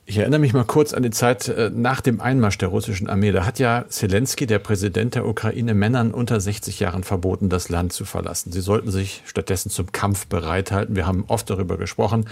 Ich 0.06 0.18
erinnere 0.18 0.40
mich 0.40 0.54
mal 0.54 0.66
kurz 0.66 0.94
an 0.94 1.02
die 1.02 1.12
Zeit 1.12 1.48
äh, 1.48 1.72
nach 1.74 2.02
dem 2.02 2.20
Einmarsch 2.20 2.58
der 2.58 2.68
russischen 2.68 3.08
Armee. 3.10 3.32
Da 3.32 3.46
hat 3.46 3.58
ja 3.58 3.86
Zelensky, 3.88 4.46
der 4.46 4.60
Präsident 4.60 5.16
der 5.16 5.26
Ukraine, 5.26 5.74
Männern 5.74 6.12
unter 6.12 6.42
60 6.42 6.82
Jahren 6.82 7.04
verboten, 7.04 7.48
das 7.48 7.70
Land 7.70 7.94
zu 7.94 8.04
verlassen. 8.04 8.52
Sie 8.52 8.60
sollten 8.60 8.92
sich 8.92 9.22
stattdessen 9.26 9.70
zum 9.70 9.94
Kampf 9.94 10.28
bereithalten. 10.28 10.98
Wir 10.98 11.08
haben 11.08 11.24
oft 11.28 11.50
darüber 11.50 11.78
gesprochen. 11.78 12.26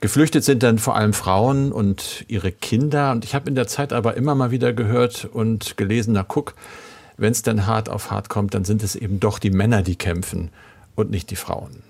Geflüchtet 0.00 0.44
sind 0.44 0.62
dann 0.62 0.78
vor 0.78 0.94
allem 0.94 1.12
Frauen 1.12 1.72
und 1.72 2.24
ihre 2.28 2.52
Kinder. 2.52 3.10
Und 3.10 3.24
ich 3.24 3.34
habe 3.34 3.48
in 3.48 3.56
der 3.56 3.66
Zeit 3.66 3.92
aber 3.92 4.16
immer 4.16 4.36
mal 4.36 4.52
wieder 4.52 4.72
gehört 4.72 5.24
und 5.24 5.76
gelesen, 5.76 6.14
na 6.14 6.22
guck, 6.22 6.54
wenn 7.16 7.32
es 7.32 7.42
dann 7.42 7.66
hart 7.66 7.88
auf 7.88 8.12
hart 8.12 8.28
kommt, 8.28 8.54
dann 8.54 8.64
sind 8.64 8.84
es 8.84 8.94
eben 8.94 9.18
doch 9.18 9.40
die 9.40 9.50
Männer, 9.50 9.82
die 9.82 9.96
kämpfen 9.96 10.50
und 10.94 11.10
nicht 11.10 11.30
die 11.30 11.36
Frauen. 11.36 11.89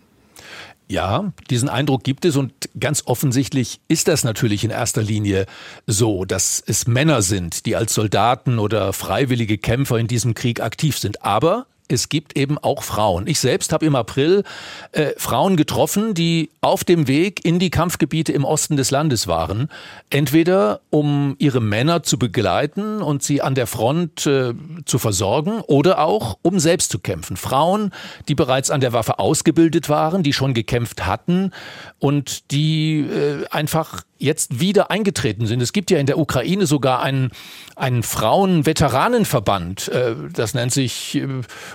Ja, 0.91 1.33
diesen 1.51 1.69
Eindruck 1.69 2.03
gibt 2.03 2.25
es 2.25 2.35
und 2.35 2.53
ganz 2.81 3.05
offensichtlich 3.07 3.81
ist 3.87 4.09
das 4.09 4.25
natürlich 4.25 4.65
in 4.65 4.71
erster 4.71 5.05
Linie 5.05 5.47
so, 5.87 6.25
dass 6.25 6.61
es 6.67 6.89
Männer 6.89 7.23
sind, 7.23 7.65
die 7.65 7.77
als 7.77 7.95
Soldaten 7.95 8.59
oder 8.59 8.93
freiwillige 8.93 9.57
Kämpfer 9.57 9.99
in 9.99 10.09
diesem 10.09 10.35
Krieg 10.35 10.61
aktiv 10.61 10.99
sind. 10.99 11.23
Aber 11.23 11.67
es 11.93 12.09
gibt 12.09 12.37
eben 12.37 12.59
auch 12.59 12.83
Frauen. 12.83 13.27
Ich 13.27 13.41
selbst 13.41 13.73
habe 13.73 13.87
im 13.87 13.97
April 13.97 14.45
äh, 14.93 15.11
Frauen 15.17 15.57
getroffen, 15.57 16.15
die 16.15 16.51
auf 16.61 16.85
dem 16.85 17.09
Weg 17.09 17.45
in 17.45 17.59
die 17.59 17.71
Kampfgebiete 17.71 18.33
im 18.33 18.45
Osten 18.45 18.77
des 18.77 18.91
Landes 18.91 19.27
waren. 19.27 19.69
Entweder 20.11 20.81
um 20.91 21.37
ihre 21.39 21.61
Männer 21.61 22.03
zu 22.03 22.19
begleiten 22.19 23.03
und 23.03 23.23
sie 23.23 23.43
an 23.43 23.55
der 23.55 23.67
Front 23.67 24.27
äh, 24.27 24.55
zu 24.85 24.99
versorgen 24.99 25.61
oder 25.61 26.01
auch 26.01 26.39
um 26.43 26.59
selbst 26.59 26.91
zu 26.91 26.99
kämpfen. 26.99 27.37
Frauen, 27.37 27.93
die 28.29 28.35
bereits 28.35 28.71
an 28.71 28.81
der 28.81 28.93
Waffe 28.93 29.19
ausgebildet 29.19 29.89
waren, 29.89 30.23
die 30.23 30.33
schon 30.33 30.55
gekämpft 30.55 31.07
hatten 31.07 31.53
und 31.99 32.51
die 32.51 33.01
äh, 33.01 33.47
einfach 33.51 34.03
jetzt 34.21 34.61
wieder 34.61 34.91
eingetreten 34.91 35.47
sind. 35.47 35.61
Es 35.61 35.73
gibt 35.73 35.91
ja 35.91 35.99
in 35.99 36.07
der 36.07 36.19
Ukraine 36.19 36.67
sogar 36.67 37.03
einen, 37.03 37.31
einen 37.75 38.03
Frauen-Veteranenverband. 38.03 39.89
Äh, 39.89 40.15
das 40.33 40.55
nennt 40.55 40.73
sich 40.73 41.17
äh, 41.17 41.27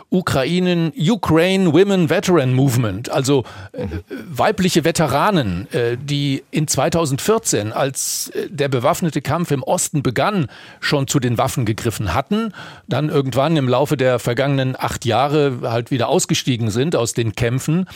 Ukrainen 0.10 0.94
Ukraine 0.96 1.74
Women 1.74 2.10
Veteran 2.10 2.54
Movement. 2.54 3.10
Also 3.10 3.44
äh, 3.72 3.88
weibliche 4.10 4.84
Veteranen, 4.84 5.68
die 6.04 6.44
in 6.52 6.68
2014, 6.68 7.72
als 7.72 8.32
der 8.50 8.70
bewaffnete 8.70 9.22
Kampf 9.22 9.52
im 9.52 9.64
Osten 9.64 10.04
begann, 10.04 10.48
schon 10.80 11.08
zu 11.08 11.20
den 11.20 11.38
Waffen 11.38 11.66
gegriffen 11.66 12.14
hatten, 12.14 12.54
dann 12.88 13.10
irgendwann 13.10 13.58
im 13.58 13.68
Laufe 13.68 13.98
der 13.98 14.20
vergangenen 14.20 14.76
acht 14.78 15.06
Jahre 15.06 15.60
halt 15.64 15.92
wieder 15.92 16.08
ausgestiegen 16.10 16.70
sind 16.70 16.96
aus 16.96 17.14
den 17.14 17.34
Kämpfen 17.34 17.88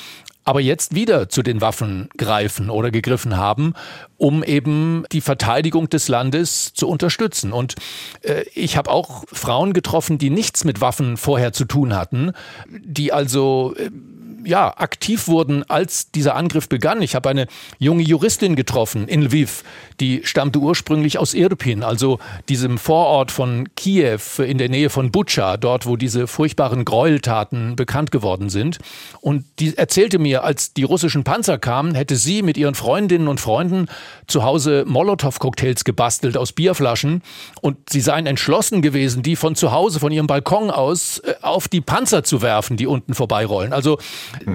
aber 0.46 0.62
jetzt 0.62 0.96
wieder 0.96 1.30
zu 1.30 1.44
den 1.44 1.62
Waffen 1.62 2.10
greifen 2.18 2.70
oder 2.70 2.92
gegriffen 2.92 3.38
haben, 3.38 3.74
um 4.18 4.44
eben 4.44 5.06
die 5.12 5.22
Verteidigung 5.22 5.90
des 5.90 6.08
Landes 6.08 6.74
zu 6.74 6.88
unterstützen. 6.88 7.54
Und 7.54 7.76
äh, 8.22 8.44
ich 8.56 8.78
habe 8.78 8.90
auch 8.90 9.26
Frauen 9.32 9.74
getroffen, 9.74 10.18
die 10.18 10.30
nichts 10.30 10.64
mit 10.64 10.82
Waffen 10.82 11.18
vorher 11.18 11.54
zu 11.54 11.66
tun 11.66 11.96
hatten, 11.96 12.32
die 12.68 13.14
also 13.14 13.76
äh, 13.78 13.92
ja, 14.44 14.74
aktiv 14.78 15.28
wurden, 15.28 15.64
als 15.70 16.12
dieser 16.12 16.36
Angriff 16.36 16.70
begann. 16.70 17.02
Ich 17.02 17.16
habe 17.16 17.30
eine 17.30 17.48
junge 17.78 18.04
Juristin 18.04 18.56
getroffen 18.56 19.08
in 19.08 19.22
Lviv, 19.24 19.64
die 20.00 20.22
stammte 20.24 20.60
ursprünglich 20.60 21.20
aus 21.20 21.34
Irpin, 21.34 21.84
also 21.84 22.20
diesem 22.48 22.78
Vorort 22.78 23.32
von 23.32 23.68
Kiew 23.76 24.20
in 24.44 24.58
der 24.58 24.70
Nähe 24.70 24.90
von 24.90 25.12
Butscha, 25.12 25.58
dort 25.58 25.86
wo 25.86 25.96
diese 25.96 26.28
furchtbaren 26.28 26.86
Gräueltaten 26.86 27.76
bekannt 27.76 28.12
geworden 28.12 28.50
sind. 28.50 28.80
Und 29.22 29.46
die 29.60 29.78
erzählte 29.78 30.20
mir, 30.20 30.44
als 30.44 30.74
die 30.74 30.84
russischen 30.84 31.24
Panzer 31.24 31.58
kamen, 31.58 31.96
hätte 31.96 32.16
sie 32.16 32.42
mit 32.42 32.58
ihren 32.58 32.76
Freundinnen 32.76 33.28
und 33.28 33.40
Freunden 33.40 33.88
zu 34.28 34.44
Hause 34.44 34.84
Molotow-Cocktails 34.88 35.84
gebastelt 35.84 36.38
aus 36.38 36.54
Bierflaschen 36.54 37.22
und 37.62 37.78
sie 37.90 38.02
seien 38.02 38.26
entschlossen 38.26 38.82
gewesen, 38.82 39.24
die 39.24 39.36
von 39.36 39.56
zu 39.56 39.72
Hause, 39.72 40.00
von 40.00 40.12
ihrem 40.12 40.28
Balkon 40.28 40.72
aus 40.72 41.20
äh, 41.20 41.36
auf 41.42 41.68
die 41.68 41.82
Panzer 41.82 42.24
zu 42.24 42.42
werfen, 42.42 42.78
die 42.78 42.88
unten 42.88 43.14
vorbeirollen. 43.14 43.74
Also. 43.74 43.98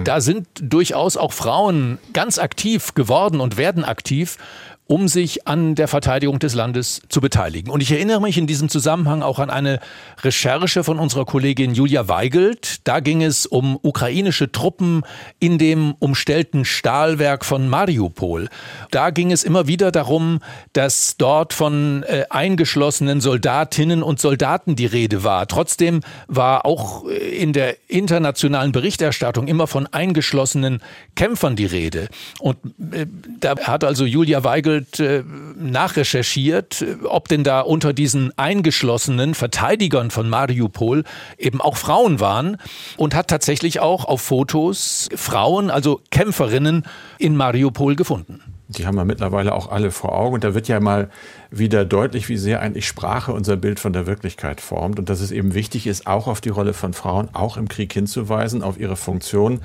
Da 0.04 0.20
sind 0.20 0.46
durchaus 0.60 1.16
auch 1.16 1.32
Frauen 1.32 1.98
ganz 2.12 2.38
aktiv 2.38 2.94
geworden 2.94 3.40
und 3.40 3.56
werden 3.56 3.84
aktiv 3.84 4.38
um 4.86 5.08
sich 5.08 5.48
an 5.48 5.74
der 5.74 5.88
Verteidigung 5.88 6.38
des 6.38 6.54
Landes 6.54 7.00
zu 7.08 7.22
beteiligen. 7.22 7.70
Und 7.70 7.82
ich 7.82 7.90
erinnere 7.90 8.20
mich 8.20 8.36
in 8.36 8.46
diesem 8.46 8.68
Zusammenhang 8.68 9.22
auch 9.22 9.38
an 9.38 9.48
eine 9.48 9.80
Recherche 10.22 10.84
von 10.84 10.98
unserer 10.98 11.24
Kollegin 11.24 11.74
Julia 11.74 12.06
Weigelt. 12.08 12.86
Da 12.86 13.00
ging 13.00 13.22
es 13.22 13.46
um 13.46 13.78
ukrainische 13.80 14.52
Truppen 14.52 15.02
in 15.40 15.56
dem 15.56 15.94
umstellten 16.00 16.66
Stahlwerk 16.66 17.46
von 17.46 17.68
Mariupol. 17.68 18.48
Da 18.90 19.08
ging 19.08 19.32
es 19.32 19.42
immer 19.42 19.66
wieder 19.66 19.90
darum, 19.90 20.40
dass 20.74 21.16
dort 21.16 21.54
von 21.54 22.02
äh, 22.02 22.24
eingeschlossenen 22.28 23.22
Soldatinnen 23.22 24.02
und 24.02 24.20
Soldaten 24.20 24.76
die 24.76 24.86
Rede 24.86 25.24
war. 25.24 25.48
Trotzdem 25.48 26.00
war 26.28 26.66
auch 26.66 27.08
äh, 27.08 27.14
in 27.14 27.54
der 27.54 27.76
internationalen 27.88 28.72
Berichterstattung 28.72 29.48
immer 29.48 29.66
von 29.66 29.86
eingeschlossenen 29.86 30.82
Kämpfern 31.14 31.56
die 31.56 31.64
Rede. 31.64 32.08
Und 32.38 32.58
äh, 32.92 33.06
da 33.40 33.56
hat 33.62 33.82
also 33.82 34.04
Julia 34.04 34.44
Weigelt 34.44 34.73
doppelt 34.74 35.00
äh, 35.00 35.22
nachrecherchiert, 35.56 36.84
ob 37.04 37.28
denn 37.28 37.44
da 37.44 37.60
unter 37.60 37.92
diesen 37.92 38.36
eingeschlossenen 38.36 39.34
Verteidigern 39.34 40.10
von 40.10 40.28
Mariupol 40.28 41.04
eben 41.38 41.60
auch 41.60 41.76
Frauen 41.76 42.20
waren 42.20 42.56
und 42.96 43.14
hat 43.14 43.28
tatsächlich 43.28 43.80
auch 43.80 44.04
auf 44.04 44.20
Fotos 44.20 45.08
Frauen, 45.14 45.70
also 45.70 46.00
Kämpferinnen 46.10 46.84
in 47.18 47.36
Mariupol 47.36 47.96
gefunden. 47.96 48.40
Die 48.68 48.86
haben 48.86 48.96
wir 48.96 49.04
mittlerweile 49.04 49.54
auch 49.54 49.70
alle 49.70 49.90
vor 49.90 50.14
Augen. 50.14 50.34
Und 50.34 50.44
da 50.44 50.54
wird 50.54 50.68
ja 50.68 50.80
mal 50.80 51.10
wieder 51.50 51.84
deutlich, 51.84 52.28
wie 52.30 52.38
sehr 52.38 52.60
eigentlich 52.60 52.86
Sprache 52.88 53.32
unser 53.32 53.56
Bild 53.56 53.78
von 53.78 53.92
der 53.92 54.06
Wirklichkeit 54.06 54.60
formt. 54.60 54.98
Und 54.98 55.10
dass 55.10 55.20
es 55.20 55.30
eben 55.32 55.52
wichtig 55.52 55.86
ist, 55.86 56.06
auch 56.06 56.26
auf 56.26 56.40
die 56.40 56.48
Rolle 56.48 56.72
von 56.72 56.94
Frauen, 56.94 57.28
auch 57.34 57.58
im 57.58 57.68
Krieg 57.68 57.92
hinzuweisen, 57.92 58.62
auf 58.62 58.80
ihre 58.80 58.96
Funktion 58.96 59.60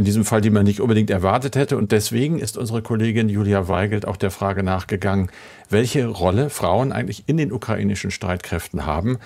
in 0.00 0.04
diesem 0.06 0.24
Fall, 0.24 0.40
die 0.40 0.48
man 0.48 0.64
nicht 0.64 0.80
unbedingt 0.80 1.10
erwartet 1.10 1.56
hätte. 1.56 1.76
Und 1.76 1.92
deswegen 1.92 2.38
ist 2.38 2.56
unsere 2.56 2.80
Kollegin 2.80 3.28
Julia 3.28 3.68
Weigelt 3.68 4.08
auch 4.08 4.16
der 4.16 4.30
Frage 4.30 4.62
nachgegangen, 4.62 5.30
welche 5.68 6.06
Rolle 6.06 6.48
Frauen 6.48 6.90
eigentlich 6.90 7.24
in 7.26 7.36
den 7.36 7.52
ukrainischen 7.52 8.10
Streitkräften 8.10 8.86
haben. 8.86 9.18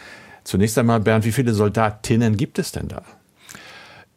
Zunächst 0.42 0.76
einmal, 0.76 0.98
Bernd, 0.98 1.24
wie 1.24 1.32
viele 1.32 1.54
Soldatinnen 1.54 2.36
gibt 2.36 2.58
es 2.58 2.72
denn 2.72 2.88
da? 2.88 3.02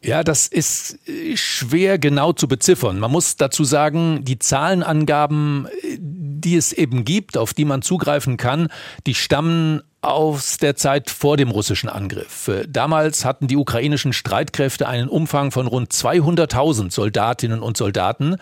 Ja, 0.02 0.24
das 0.24 0.48
ist 0.48 0.98
schwer 1.34 1.98
genau 1.98 2.32
zu 2.32 2.48
beziffern. 2.48 2.98
Man 2.98 3.12
muss 3.12 3.36
dazu 3.36 3.62
sagen, 3.62 4.24
die 4.24 4.40
Zahlenangaben, 4.40 5.68
die 5.96 6.56
es 6.56 6.72
eben 6.72 7.04
gibt, 7.04 7.36
auf 7.36 7.54
die 7.54 7.64
man 7.64 7.82
zugreifen 7.82 8.36
kann, 8.36 8.68
die 9.06 9.14
stammen 9.14 9.82
aus 10.00 10.58
der 10.58 10.76
Zeit 10.76 11.10
vor 11.10 11.36
dem 11.36 11.50
russischen 11.50 11.88
Angriff. 11.88 12.48
Damals 12.68 13.24
hatten 13.24 13.48
die 13.48 13.56
ukrainischen 13.56 14.12
Streitkräfte 14.12 14.86
einen 14.86 15.08
Umfang 15.08 15.50
von 15.50 15.66
rund 15.66 15.92
200.000 15.92 16.92
Soldatinnen 16.92 17.60
und 17.60 17.76
Soldaten. 17.76 18.36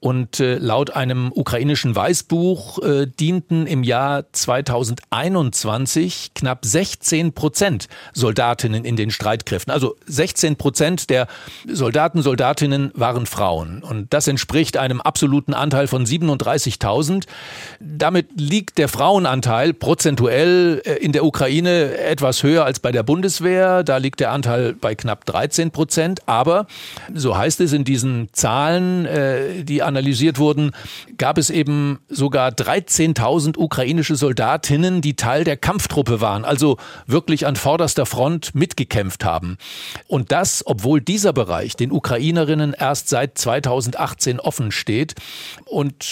Und 0.00 0.40
äh, 0.40 0.56
laut 0.56 0.90
einem 0.90 1.32
ukrainischen 1.34 1.96
Weißbuch 1.96 2.82
äh, 2.82 3.06
dienten 3.06 3.66
im 3.66 3.82
Jahr 3.82 4.24
2021 4.32 6.32
knapp 6.34 6.64
16 6.64 7.32
Prozent 7.32 7.88
Soldatinnen 8.12 8.84
in 8.84 8.96
den 8.96 9.10
Streitkräften. 9.10 9.72
Also 9.72 9.96
16 10.06 10.56
Prozent 10.56 11.10
der 11.10 11.26
Soldaten, 11.66 12.22
Soldatinnen 12.22 12.92
waren 12.94 13.26
Frauen. 13.26 13.82
Und 13.82 14.12
das 14.12 14.28
entspricht 14.28 14.76
einem 14.76 15.00
absoluten 15.00 15.54
Anteil 15.54 15.88
von 15.88 16.04
37.000. 16.04 17.24
Damit 17.80 18.28
liegt 18.38 18.78
der 18.78 18.88
Frauenanteil 18.88 19.74
prozentuell 19.74 20.82
äh, 20.86 20.95
in 21.00 21.12
der 21.12 21.24
Ukraine 21.24 21.96
etwas 21.98 22.42
höher 22.42 22.64
als 22.64 22.80
bei 22.80 22.92
der 22.92 23.02
Bundeswehr. 23.02 23.82
Da 23.84 23.96
liegt 23.98 24.20
der 24.20 24.32
Anteil 24.32 24.74
bei 24.74 24.94
knapp 24.94 25.24
13 25.26 25.70
Prozent. 25.70 26.20
Aber, 26.26 26.66
so 27.14 27.36
heißt 27.36 27.60
es 27.60 27.72
in 27.72 27.84
diesen 27.84 28.28
Zahlen, 28.32 29.06
äh, 29.06 29.64
die 29.64 29.82
analysiert 29.82 30.38
wurden, 30.38 30.72
gab 31.18 31.38
es 31.38 31.50
eben 31.50 31.98
sogar 32.08 32.50
13.000 32.50 33.56
ukrainische 33.56 34.16
Soldatinnen, 34.16 35.00
die 35.00 35.16
Teil 35.16 35.44
der 35.44 35.56
Kampftruppe 35.56 36.20
waren, 36.20 36.44
also 36.44 36.76
wirklich 37.06 37.46
an 37.46 37.56
vorderster 37.56 38.06
Front 38.06 38.54
mitgekämpft 38.54 39.24
haben. 39.24 39.58
Und 40.06 40.32
das, 40.32 40.62
obwohl 40.66 41.00
dieser 41.00 41.32
Bereich 41.32 41.76
den 41.76 41.92
Ukrainerinnen 41.92 42.74
erst 42.78 43.08
seit 43.08 43.38
2018 43.38 44.40
offen 44.40 44.72
steht. 44.72 45.14
Und 45.64 46.06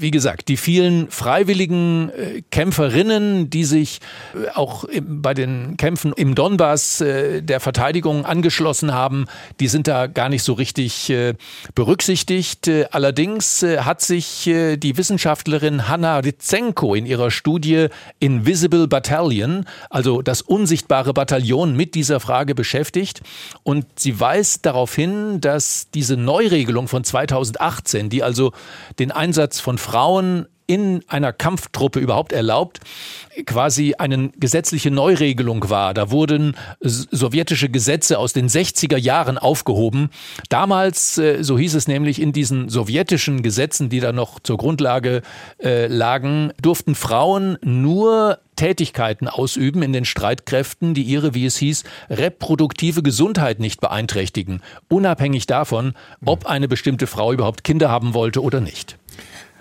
wie 0.00 0.10
gesagt, 0.10 0.48
die 0.48 0.56
vielen 0.56 1.10
freiwilligen 1.10 2.10
äh, 2.10 2.42
Kämpferinnen, 2.50 3.50
die 3.50 3.64
sich 3.64 4.00
äh, 4.34 4.50
auch 4.54 4.84
bei 5.02 5.34
den 5.34 5.76
Kämpfen 5.76 6.12
im 6.12 6.34
Donbass 6.34 7.00
äh, 7.00 7.42
der 7.42 7.60
Verteidigung 7.60 8.24
angeschlossen 8.24 8.92
haben, 8.92 9.26
die 9.60 9.68
sind 9.68 9.88
da 9.88 10.06
gar 10.06 10.28
nicht 10.28 10.42
so 10.42 10.52
richtig 10.52 11.12
berücksichtigt. 11.74 12.70
Allerdings 12.90 13.62
hat 13.62 14.00
sich 14.00 14.44
die 14.44 14.96
Wissenschaftlerin 14.96 15.88
Hanna 15.88 16.18
Ritzenko 16.18 16.94
in 16.94 17.06
ihrer 17.06 17.30
Studie 17.30 17.86
Invisible 18.20 18.88
Battalion, 18.88 19.64
also 19.90 20.22
das 20.22 20.42
unsichtbare 20.42 21.12
Bataillon, 21.14 21.76
mit 21.76 21.94
dieser 21.94 22.20
Frage 22.20 22.54
beschäftigt. 22.54 23.20
Und 23.62 23.86
sie 23.96 24.18
weist 24.18 24.66
darauf 24.66 24.94
hin, 24.94 25.40
dass 25.40 25.88
diese 25.94 26.16
Neuregelung 26.16 26.88
von 26.88 27.04
2018, 27.04 28.10
die 28.10 28.22
also 28.22 28.52
den 28.98 29.10
Einsatz 29.10 29.60
von 29.60 29.78
Frauen 29.88 30.46
in 30.66 31.02
einer 31.08 31.32
Kampftruppe 31.32 31.98
überhaupt 31.98 32.30
erlaubt, 32.30 32.80
quasi 33.46 33.94
eine 33.96 34.28
gesetzliche 34.36 34.90
Neuregelung 34.90 35.70
war. 35.70 35.94
Da 35.94 36.10
wurden 36.10 36.56
sowjetische 36.80 37.70
Gesetze 37.70 38.18
aus 38.18 38.34
den 38.34 38.50
60er 38.50 38.98
Jahren 38.98 39.38
aufgehoben. 39.38 40.10
Damals, 40.50 41.16
äh, 41.16 41.42
so 41.42 41.58
hieß 41.58 41.74
es 41.74 41.88
nämlich 41.88 42.20
in 42.20 42.32
diesen 42.32 42.68
sowjetischen 42.68 43.42
Gesetzen, 43.42 43.88
die 43.88 44.00
da 44.00 44.12
noch 44.12 44.40
zur 44.40 44.58
Grundlage 44.58 45.22
äh, 45.58 45.86
lagen, 45.86 46.52
durften 46.60 46.94
Frauen 46.94 47.56
nur 47.62 48.38
Tätigkeiten 48.56 49.26
ausüben 49.26 49.80
in 49.82 49.94
den 49.94 50.04
Streitkräften, 50.04 50.92
die 50.92 51.02
ihre, 51.02 51.32
wie 51.32 51.46
es 51.46 51.56
hieß, 51.56 51.84
reproduktive 52.10 53.02
Gesundheit 53.02 53.58
nicht 53.58 53.80
beeinträchtigen, 53.80 54.60
unabhängig 54.90 55.46
davon, 55.46 55.94
ob 56.22 56.44
eine 56.44 56.68
bestimmte 56.68 57.06
Frau 57.06 57.32
überhaupt 57.32 57.64
Kinder 57.64 57.88
haben 57.88 58.12
wollte 58.12 58.42
oder 58.42 58.60
nicht. 58.60 58.98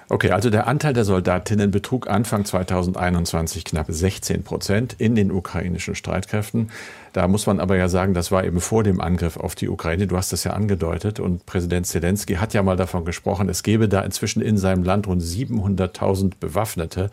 Okay, 0.09 0.31
also 0.31 0.49
der 0.49 0.67
Anteil 0.67 0.93
der 0.93 1.03
Soldatinnen 1.03 1.69
betrug 1.69 2.09
Anfang 2.09 2.45
2021 2.45 3.65
knapp 3.65 3.87
16 3.89 4.43
Prozent 4.43 4.95
in 4.97 5.15
den 5.15 5.33
ukrainischen 5.33 5.95
Streitkräften. 5.95 6.71
Da 7.11 7.27
muss 7.27 7.45
man 7.45 7.59
aber 7.59 7.75
ja 7.75 7.89
sagen, 7.89 8.13
das 8.13 8.31
war 8.31 8.45
eben 8.45 8.61
vor 8.61 8.83
dem 8.83 9.01
Angriff 9.01 9.35
auf 9.35 9.53
die 9.53 9.67
Ukraine. 9.67 10.07
Du 10.07 10.15
hast 10.15 10.31
das 10.31 10.45
ja 10.45 10.51
angedeutet 10.53 11.19
und 11.19 11.45
Präsident 11.45 11.87
Zelensky 11.87 12.35
hat 12.35 12.53
ja 12.53 12.63
mal 12.63 12.77
davon 12.77 13.03
gesprochen, 13.03 13.49
es 13.49 13.63
gebe 13.63 13.89
da 13.89 13.99
inzwischen 13.99 14.41
in 14.41 14.57
seinem 14.57 14.83
Land 14.83 15.07
rund 15.07 15.21
700.000 15.21 16.35
Bewaffnete. 16.39 17.09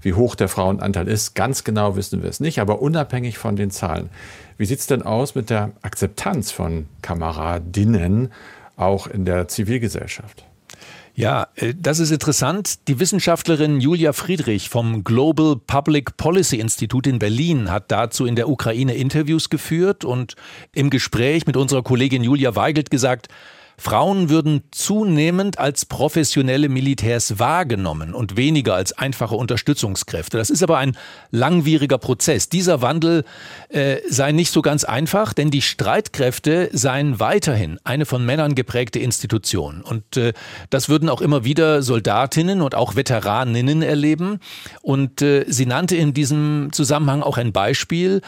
Wie 0.00 0.14
hoch 0.14 0.34
der 0.34 0.48
Frauenanteil 0.48 1.08
ist, 1.08 1.34
ganz 1.34 1.62
genau 1.62 1.94
wissen 1.96 2.22
wir 2.22 2.30
es 2.30 2.40
nicht, 2.40 2.58
aber 2.58 2.80
unabhängig 2.80 3.36
von 3.36 3.56
den 3.56 3.70
Zahlen. 3.70 4.08
Wie 4.56 4.64
sieht 4.64 4.78
es 4.78 4.86
denn 4.86 5.02
aus 5.02 5.34
mit 5.34 5.50
der 5.50 5.72
Akzeptanz 5.82 6.52
von 6.52 6.86
Kameradinnen 7.02 8.32
auch 8.78 9.06
in 9.08 9.26
der 9.26 9.46
Zivilgesellschaft? 9.48 10.46
Ja, 11.14 11.48
äh, 11.56 11.74
das 11.76 11.98
ist 11.98 12.10
interessant. 12.10 12.88
Die 12.88 13.00
Wissenschaftlerin 13.00 13.80
Julia 13.80 14.12
Friedrich 14.12 14.68
vom 14.68 15.04
Global 15.04 15.56
Public 15.56 16.16
Policy 16.16 16.58
Institute 16.58 17.08
in 17.08 17.18
Berlin 17.18 17.70
hat 17.70 17.90
dazu 17.90 18.26
in 18.26 18.36
der 18.36 18.48
Ukraine 18.48 18.94
Interviews 18.94 19.50
geführt 19.50 20.04
und 20.04 20.36
im 20.72 20.90
Gespräch 20.90 21.46
mit 21.46 21.56
unserer 21.56 21.82
Kollegin 21.82 22.22
Julia 22.22 22.54
Weigelt 22.54 22.90
gesagt, 22.90 23.28
Frauen 23.80 24.28
würden 24.28 24.62
zunehmend 24.72 25.58
als 25.58 25.86
professionelle 25.86 26.68
Militärs 26.68 27.38
wahrgenommen 27.38 28.12
und 28.12 28.36
weniger 28.36 28.74
als 28.74 28.92
einfache 28.92 29.34
Unterstützungskräfte. 29.34 30.36
Das 30.36 30.50
ist 30.50 30.62
aber 30.62 30.76
ein 30.76 30.98
langwieriger 31.30 31.96
Prozess. 31.96 32.50
Dieser 32.50 32.82
Wandel 32.82 33.24
äh, 33.70 33.96
sei 34.08 34.32
nicht 34.32 34.52
so 34.52 34.60
ganz 34.60 34.84
einfach, 34.84 35.32
denn 35.32 35.50
die 35.50 35.62
Streitkräfte 35.62 36.68
seien 36.72 37.20
weiterhin 37.20 37.78
eine 37.82 38.04
von 38.04 38.24
Männern 38.26 38.54
geprägte 38.54 38.98
Institution. 38.98 39.80
Und 39.80 40.18
äh, 40.18 40.34
das 40.68 40.90
würden 40.90 41.08
auch 41.08 41.22
immer 41.22 41.44
wieder 41.44 41.80
Soldatinnen 41.80 42.60
und 42.60 42.74
auch 42.74 42.96
Veteraninnen 42.96 43.80
erleben. 43.80 44.40
Und 44.82 45.22
äh, 45.22 45.46
sie 45.48 45.64
nannte 45.64 45.96
in 45.96 46.12
diesem 46.12 46.68
Zusammenhang 46.72 47.22
auch 47.22 47.38
ein 47.38 47.52
Beispiel, 47.52 48.20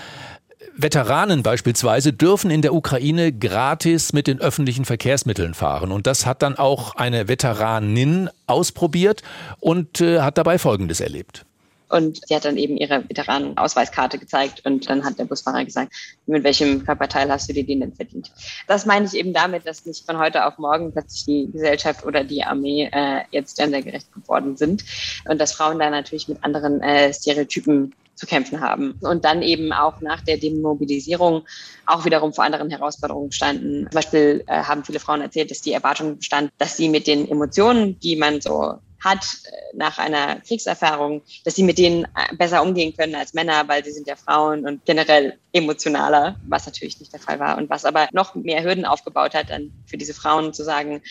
Veteranen 0.75 1.43
beispielsweise 1.43 2.13
dürfen 2.13 2.51
in 2.51 2.63
der 2.63 2.75
Ukraine 2.75 3.33
gratis 3.33 4.13
mit 4.13 4.27
den 4.27 4.41
öffentlichen 4.41 4.85
Verkehrsmitteln 4.85 5.55
fahren. 5.55 5.93
Und 5.93 6.07
das 6.07 6.27
hat 6.27 6.43
dann 6.43 6.57
auch 6.57 6.95
eine 6.95 7.29
Veteranin 7.29 8.31
ausprobiert 8.47 9.23
und 9.61 10.01
äh, 10.01 10.21
hat 10.21 10.39
dabei 10.39 10.59
Folgendes 10.59 11.01
erlebt. 11.01 11.45
Und 11.93 12.27
sie 12.27 12.35
hat 12.35 12.47
dann 12.47 12.57
eben 12.57 12.79
ihre 12.79 13.07
Veteranenausweiskarte 13.07 14.19
gezeigt 14.19 14.65
und 14.65 14.89
dann 14.89 15.05
hat 15.05 15.19
der 15.19 15.27
Busfahrer 15.27 15.63
gesagt, 15.63 15.93
mit 16.27 16.43
welchem 16.43 16.87
Körperteil 16.87 17.31
hast 17.31 17.51
du 17.51 17.53
dir 17.53 17.67
den 17.67 17.81
denn 17.81 17.93
verdient? 17.93 18.33
Das 18.67 18.87
meine 18.87 19.05
ich 19.05 19.15
eben 19.15 19.35
damit, 19.35 19.67
dass 19.67 19.85
nicht 19.85 20.07
von 20.07 20.19
heute 20.19 20.47
auf 20.47 20.57
morgen 20.57 20.91
plötzlich 20.93 21.27
die 21.27 21.53
Gesellschaft 21.53 22.07
oder 22.07 22.25
die 22.25 22.45
Armee 22.45 22.89
äh, 22.91 23.25
jetzt 23.31 23.59
gendergerecht 23.59 24.11
geworden 24.15 24.57
sind 24.57 24.85
und 25.29 25.39
dass 25.39 25.53
Frauen 25.53 25.79
da 25.79 25.91
natürlich 25.91 26.29
mit 26.29 26.43
anderen 26.43 26.81
äh, 26.81 27.13
Stereotypen 27.13 27.93
zu 28.15 28.27
kämpfen 28.27 28.61
haben. 28.61 28.99
Und 29.01 29.25
dann 29.25 29.43
eben 29.43 29.73
auch 29.73 30.01
nach 30.01 30.21
der 30.23 30.37
Demobilisierung 30.37 31.45
auch 31.87 32.05
wiederum 32.05 32.33
vor 32.33 32.45
anderen 32.45 32.71
Herausforderungen 32.71 33.33
standen. 33.33 33.87
Zum 33.91 33.95
Beispiel 33.95 34.45
äh, 34.47 34.63
haben 34.63 34.85
viele 34.85 35.01
Frauen 35.01 35.21
erzählt, 35.21 35.51
dass 35.51 35.63
die 35.63 35.73
Erwartung 35.73 36.19
bestand, 36.19 36.53
dass 36.59 36.77
sie 36.77 36.89
mit 36.89 37.07
den 37.07 37.29
Emotionen, 37.29 37.99
die 38.01 38.17
man 38.17 38.41
so 38.41 38.79
hat 39.03 39.25
äh, 39.45 39.77
nach 39.77 39.99
einer 39.99 40.41
Kriegserfahrung, 40.41 41.23
dass 41.45 41.55
sie 41.55 41.65
mit 41.65 41.79
denen 41.79 42.05
äh, 42.05 42.37
besser 42.37 42.63
umgehen 42.63 42.95
können 42.97 43.15
als 43.15 43.35
Männer, 43.35 43.67
weil 43.67 43.85
sie 43.85 43.93
sind 43.93 44.07
ja 44.07 44.17
Frauen 44.17 44.67
und 44.67 44.85
generell 44.85 45.39
emotionaler, 45.53 46.37
was 46.47 46.67
natürlich 46.67 47.01
nicht 47.01 47.13
der 47.13 47.21
Fall 47.21 47.41
war 47.41 47.59
und 47.59 47.69
was 47.69 47.85
aber 47.85 48.09
noch 48.13 48.35
mehr 48.35 48.63
Hürden 48.63 48.85
aufgebaut 48.85 49.35
hat, 49.35 49.51
dann 49.51 49.73
für 49.87 49.97
diese 49.97 50.15
Frauen 50.15 50.55
zu 50.55 50.65
sagen, 50.65 51.03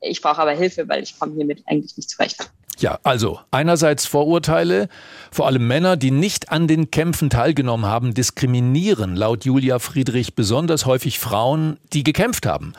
ich 0.00 0.22
brauche 0.22 0.40
aber 0.40 0.52
Hilfe, 0.52 0.88
weil 0.88 1.02
ich 1.02 1.18
komme 1.18 1.34
hiermit 1.34 1.62
eigentlich 1.66 1.96
nicht 1.96 2.10
zurecht. 2.10 2.50
Ja, 2.80 2.98
also 3.02 3.40
einerseits 3.50 4.06
Vorurteile, 4.06 4.88
vor 5.30 5.46
allem 5.46 5.66
Männer, 5.66 5.96
die 5.96 6.10
nicht 6.10 6.50
an 6.50 6.66
den 6.66 6.90
Kämpfen 6.90 7.28
teilgenommen 7.28 7.86
haben, 7.86 8.14
diskriminieren 8.14 9.16
laut 9.16 9.44
Julia 9.44 9.78
Friedrich 9.78 10.34
besonders 10.34 10.86
häufig 10.86 11.18
Frauen, 11.18 11.76
die 11.92 12.04
gekämpft 12.04 12.46
haben. 12.46 12.72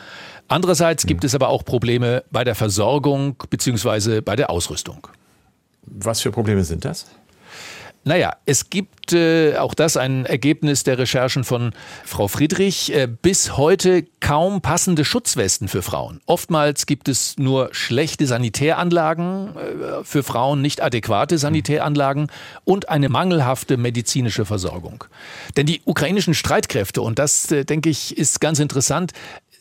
Andererseits 0.48 1.06
gibt 1.06 1.24
es 1.24 1.36
aber 1.36 1.50
auch 1.50 1.64
Probleme 1.64 2.24
bei 2.32 2.44
der 2.44 2.56
Versorgung 2.56 3.36
bzw. 3.50 4.22
bei 4.22 4.36
der 4.36 4.50
Ausrüstung. 4.50 5.08
Was 5.84 6.22
für 6.22 6.32
Probleme 6.32 6.64
sind 6.64 6.84
das? 6.84 7.06
Naja, 8.04 8.34
es 8.48 8.72
gibt 8.72 9.14
äh, 9.14 9.58
auch 9.58 9.76
das 9.76 9.96
ein 9.96 10.26
Ergebnis 10.26 10.84
der 10.84 10.98
Recherchen 10.98 11.44
von 11.44 11.72
Frau 12.04 12.28
Friedrich. 12.28 12.92
Äh, 12.92 13.08
bis 13.08 13.58
heute 13.58 14.04
kaum 14.20 14.62
passende 14.62 15.06
Schutzwesten 15.06 15.68
für 15.68 15.84
Frauen. 15.84 16.20
Oftmals 16.26 16.88
gibt 16.88 17.10
es 17.10 17.38
nur 17.38 17.70
schlechte 17.74 18.26
Sanitäranlagen 18.26 19.56
äh, 19.56 20.04
für 20.04 20.24
Frauen, 20.24 20.64
nicht 20.64 20.82
adäquate 20.82 21.38
Sanitäranlagen 21.38 22.32
und 22.64 22.90
eine 22.90 23.08
mangelhafte 23.10 23.78
medizinische 23.78 24.46
Versorgung. 24.46 25.04
Denn 25.56 25.68
die 25.68 25.82
ukrainischen 25.86 26.34
Streitkräfte, 26.34 27.04
und 27.04 27.20
das 27.20 27.52
äh, 27.52 27.66
denke 27.66 27.90
ich 27.90 28.18
ist 28.18 28.42
ganz 28.42 28.58
interessant, 28.58 29.12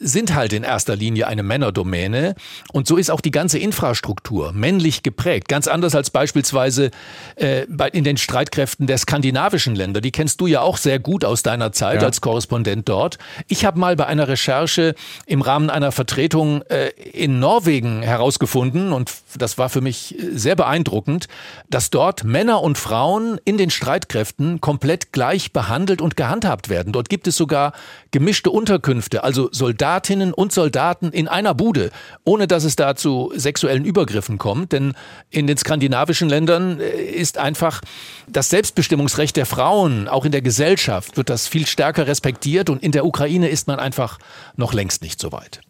sind 0.00 0.34
halt 0.34 0.54
in 0.54 0.62
erster 0.62 0.96
Linie 0.96 1.26
eine 1.26 1.42
Männerdomäne. 1.42 2.34
Und 2.72 2.88
so 2.88 2.96
ist 2.96 3.10
auch 3.10 3.20
die 3.20 3.30
ganze 3.30 3.58
Infrastruktur 3.58 4.52
männlich 4.52 5.02
geprägt. 5.02 5.46
Ganz 5.46 5.68
anders 5.68 5.94
als 5.94 6.08
beispielsweise 6.10 6.90
äh, 7.36 7.66
bei, 7.68 7.88
in 7.90 8.02
den 8.02 8.16
Streitkräften 8.16 8.86
der 8.86 8.96
skandinavischen 8.96 9.74
Länder. 9.74 10.00
Die 10.00 10.10
kennst 10.10 10.40
du 10.40 10.46
ja 10.46 10.62
auch 10.62 10.78
sehr 10.78 10.98
gut 10.98 11.24
aus 11.24 11.42
deiner 11.42 11.72
Zeit 11.72 12.00
ja. 12.00 12.06
als 12.06 12.22
Korrespondent 12.22 12.88
dort. 12.88 13.18
Ich 13.46 13.66
habe 13.66 13.78
mal 13.78 13.94
bei 13.94 14.06
einer 14.06 14.26
Recherche 14.26 14.94
im 15.26 15.42
Rahmen 15.42 15.68
einer 15.68 15.92
Vertretung 15.92 16.62
äh, 16.62 16.88
in 17.12 17.38
Norwegen 17.38 18.00
herausgefunden, 18.00 18.94
und 18.94 19.12
das 19.36 19.58
war 19.58 19.68
für 19.68 19.82
mich 19.82 20.16
sehr 20.32 20.56
beeindruckend, 20.56 21.28
dass 21.68 21.90
dort 21.90 22.24
Männer 22.24 22.62
und 22.62 22.78
Frauen 22.78 23.38
in 23.44 23.58
den 23.58 23.68
Streitkräften 23.68 24.62
komplett 24.62 25.12
gleich 25.12 25.52
behandelt 25.52 26.00
und 26.00 26.16
gehandhabt 26.16 26.70
werden. 26.70 26.94
Dort 26.94 27.10
gibt 27.10 27.26
es 27.26 27.36
sogar 27.36 27.74
gemischte 28.12 28.50
Unterkünfte, 28.50 29.24
also 29.24 29.50
Soldaten 29.52 29.89
Soldatinnen 29.90 30.32
und 30.32 30.52
Soldaten 30.52 31.10
in 31.10 31.26
einer 31.26 31.52
Bude, 31.52 31.90
ohne 32.24 32.46
dass 32.46 32.62
es 32.62 32.76
da 32.76 32.94
zu 32.94 33.32
sexuellen 33.34 33.84
Übergriffen 33.84 34.38
kommt. 34.38 34.70
Denn 34.70 34.94
in 35.30 35.48
den 35.48 35.56
skandinavischen 35.56 36.28
Ländern 36.28 36.78
äh, 36.78 36.90
ist 36.90 37.38
einfach 37.38 37.80
das 38.28 38.50
Selbstbestimmungsrecht 38.50 39.36
der 39.36 39.46
Frauen, 39.46 40.06
auch 40.06 40.24
in 40.24 40.30
der 40.30 40.42
Gesellschaft, 40.42 41.16
wird 41.16 41.28
das 41.28 41.48
viel 41.48 41.66
stärker 41.66 42.06
respektiert. 42.06 42.70
Und 42.70 42.84
in 42.84 42.92
der 42.92 43.04
Ukraine 43.04 43.48
ist 43.48 43.66
man 43.66 43.80
einfach 43.80 44.18
noch 44.54 44.72
längst 44.72 45.02
nicht 45.02 45.20
so 45.20 45.32
weit. 45.32 45.60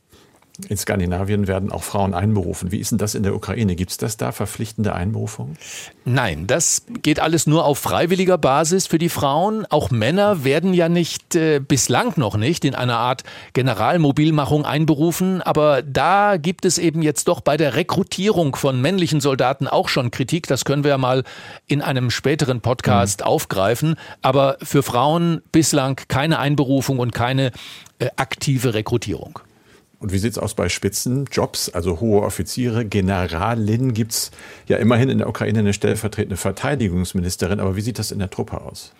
In 0.68 0.76
Skandinavien 0.76 1.46
werden 1.46 1.72
auch 1.72 1.82
Frauen 1.82 2.14
einberufen. 2.14 2.72
Wie 2.72 2.78
ist 2.78 2.90
denn 2.90 2.98
das 2.98 3.14
in 3.14 3.22
der 3.22 3.34
Ukraine? 3.34 3.76
Gibt 3.76 3.90
es 3.90 3.96
das 3.96 4.16
da, 4.16 4.32
verpflichtende 4.32 4.94
Einberufungen? 4.94 5.56
Nein, 6.04 6.46
das 6.46 6.82
geht 7.02 7.20
alles 7.20 7.46
nur 7.46 7.64
auf 7.64 7.78
freiwilliger 7.78 8.38
Basis 8.38 8.86
für 8.86 8.98
die 8.98 9.08
Frauen. 9.08 9.66
Auch 9.70 9.90
Männer 9.90 10.44
werden 10.44 10.74
ja 10.74 10.88
nicht, 10.88 11.34
äh, 11.34 11.60
bislang 11.60 12.12
noch 12.16 12.36
nicht, 12.36 12.64
in 12.64 12.74
einer 12.74 12.98
Art 12.98 13.22
Generalmobilmachung 13.52 14.64
einberufen. 14.64 15.42
Aber 15.42 15.82
da 15.82 16.36
gibt 16.36 16.64
es 16.64 16.78
eben 16.78 17.02
jetzt 17.02 17.28
doch 17.28 17.40
bei 17.40 17.56
der 17.56 17.74
Rekrutierung 17.74 18.56
von 18.56 18.80
männlichen 18.80 19.20
Soldaten 19.20 19.68
auch 19.68 19.88
schon 19.88 20.10
Kritik. 20.10 20.46
Das 20.46 20.64
können 20.64 20.84
wir 20.84 20.90
ja 20.90 20.98
mal 20.98 21.24
in 21.66 21.82
einem 21.82 22.10
späteren 22.10 22.60
Podcast 22.60 23.20
mhm. 23.20 23.26
aufgreifen. 23.26 23.94
Aber 24.22 24.56
für 24.62 24.82
Frauen 24.82 25.42
bislang 25.52 26.00
keine 26.08 26.38
Einberufung 26.38 26.98
und 26.98 27.12
keine 27.12 27.52
äh, 27.98 28.08
aktive 28.16 28.74
Rekrutierung. 28.74 29.40
Und 30.00 30.12
wie 30.12 30.18
sieht 30.18 30.32
es 30.32 30.38
aus 30.38 30.54
bei 30.54 30.70
Spitzenjobs, 30.70 31.68
also 31.68 32.00
hohe 32.00 32.22
Offiziere, 32.22 32.86
Generalin? 32.86 33.92
Gibt 33.92 34.12
es 34.12 34.30
ja 34.66 34.78
immerhin 34.78 35.10
in 35.10 35.18
der 35.18 35.28
Ukraine 35.28 35.58
eine 35.58 35.74
stellvertretende 35.74 36.38
Verteidigungsministerin, 36.38 37.60
aber 37.60 37.76
wie 37.76 37.82
sieht 37.82 37.98
das 37.98 38.10
in 38.10 38.18
der 38.18 38.30
Truppe 38.30 38.62
aus? 38.62 38.92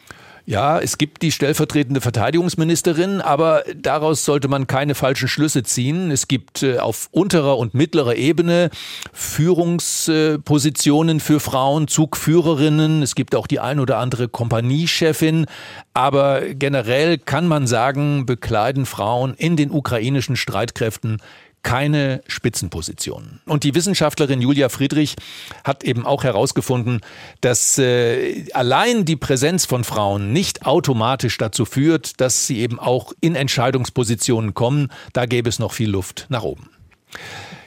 Ja, 0.46 0.80
es 0.80 0.98
gibt 0.98 1.22
die 1.22 1.32
stellvertretende 1.32 2.00
Verteidigungsministerin, 2.00 3.20
aber 3.20 3.62
daraus 3.76 4.24
sollte 4.24 4.48
man 4.48 4.66
keine 4.66 4.94
falschen 4.94 5.28
Schlüsse 5.28 5.62
ziehen. 5.62 6.10
Es 6.10 6.28
gibt 6.28 6.62
äh, 6.62 6.78
auf 6.78 7.08
unterer 7.12 7.58
und 7.58 7.74
mittlerer 7.74 8.16
Ebene 8.16 8.70
Führungspositionen 9.12 11.20
für 11.20 11.40
Frauen, 11.40 11.88
Zugführerinnen. 11.88 13.02
Es 13.02 13.14
gibt 13.14 13.34
auch 13.34 13.46
die 13.46 13.60
ein 13.60 13.80
oder 13.80 13.98
andere 13.98 14.28
Kompaniechefin. 14.28 15.46
Aber 15.94 16.40
generell 16.40 17.18
kann 17.18 17.46
man 17.46 17.66
sagen, 17.66 18.26
bekleiden 18.26 18.86
Frauen 18.86 19.34
in 19.34 19.56
den 19.56 19.70
ukrainischen 19.70 20.36
Streitkräften 20.36 21.18
keine 21.62 22.22
Spitzenpositionen. 22.26 23.40
Und 23.46 23.64
die 23.64 23.74
Wissenschaftlerin 23.74 24.40
Julia 24.40 24.68
Friedrich 24.68 25.16
hat 25.64 25.84
eben 25.84 26.06
auch 26.06 26.24
herausgefunden, 26.24 27.00
dass 27.40 27.78
äh, 27.78 28.46
allein 28.54 29.04
die 29.04 29.16
Präsenz 29.16 29.66
von 29.66 29.84
Frauen 29.84 30.32
nicht 30.32 30.66
automatisch 30.66 31.36
dazu 31.38 31.64
führt, 31.64 32.20
dass 32.20 32.46
sie 32.46 32.58
eben 32.60 32.78
auch 32.78 33.12
in 33.20 33.34
Entscheidungspositionen 33.34 34.54
kommen. 34.54 34.90
Da 35.12 35.26
gäbe 35.26 35.48
es 35.48 35.58
noch 35.58 35.72
viel 35.72 35.90
Luft 35.90 36.26
nach 36.28 36.42
oben. 36.42 36.70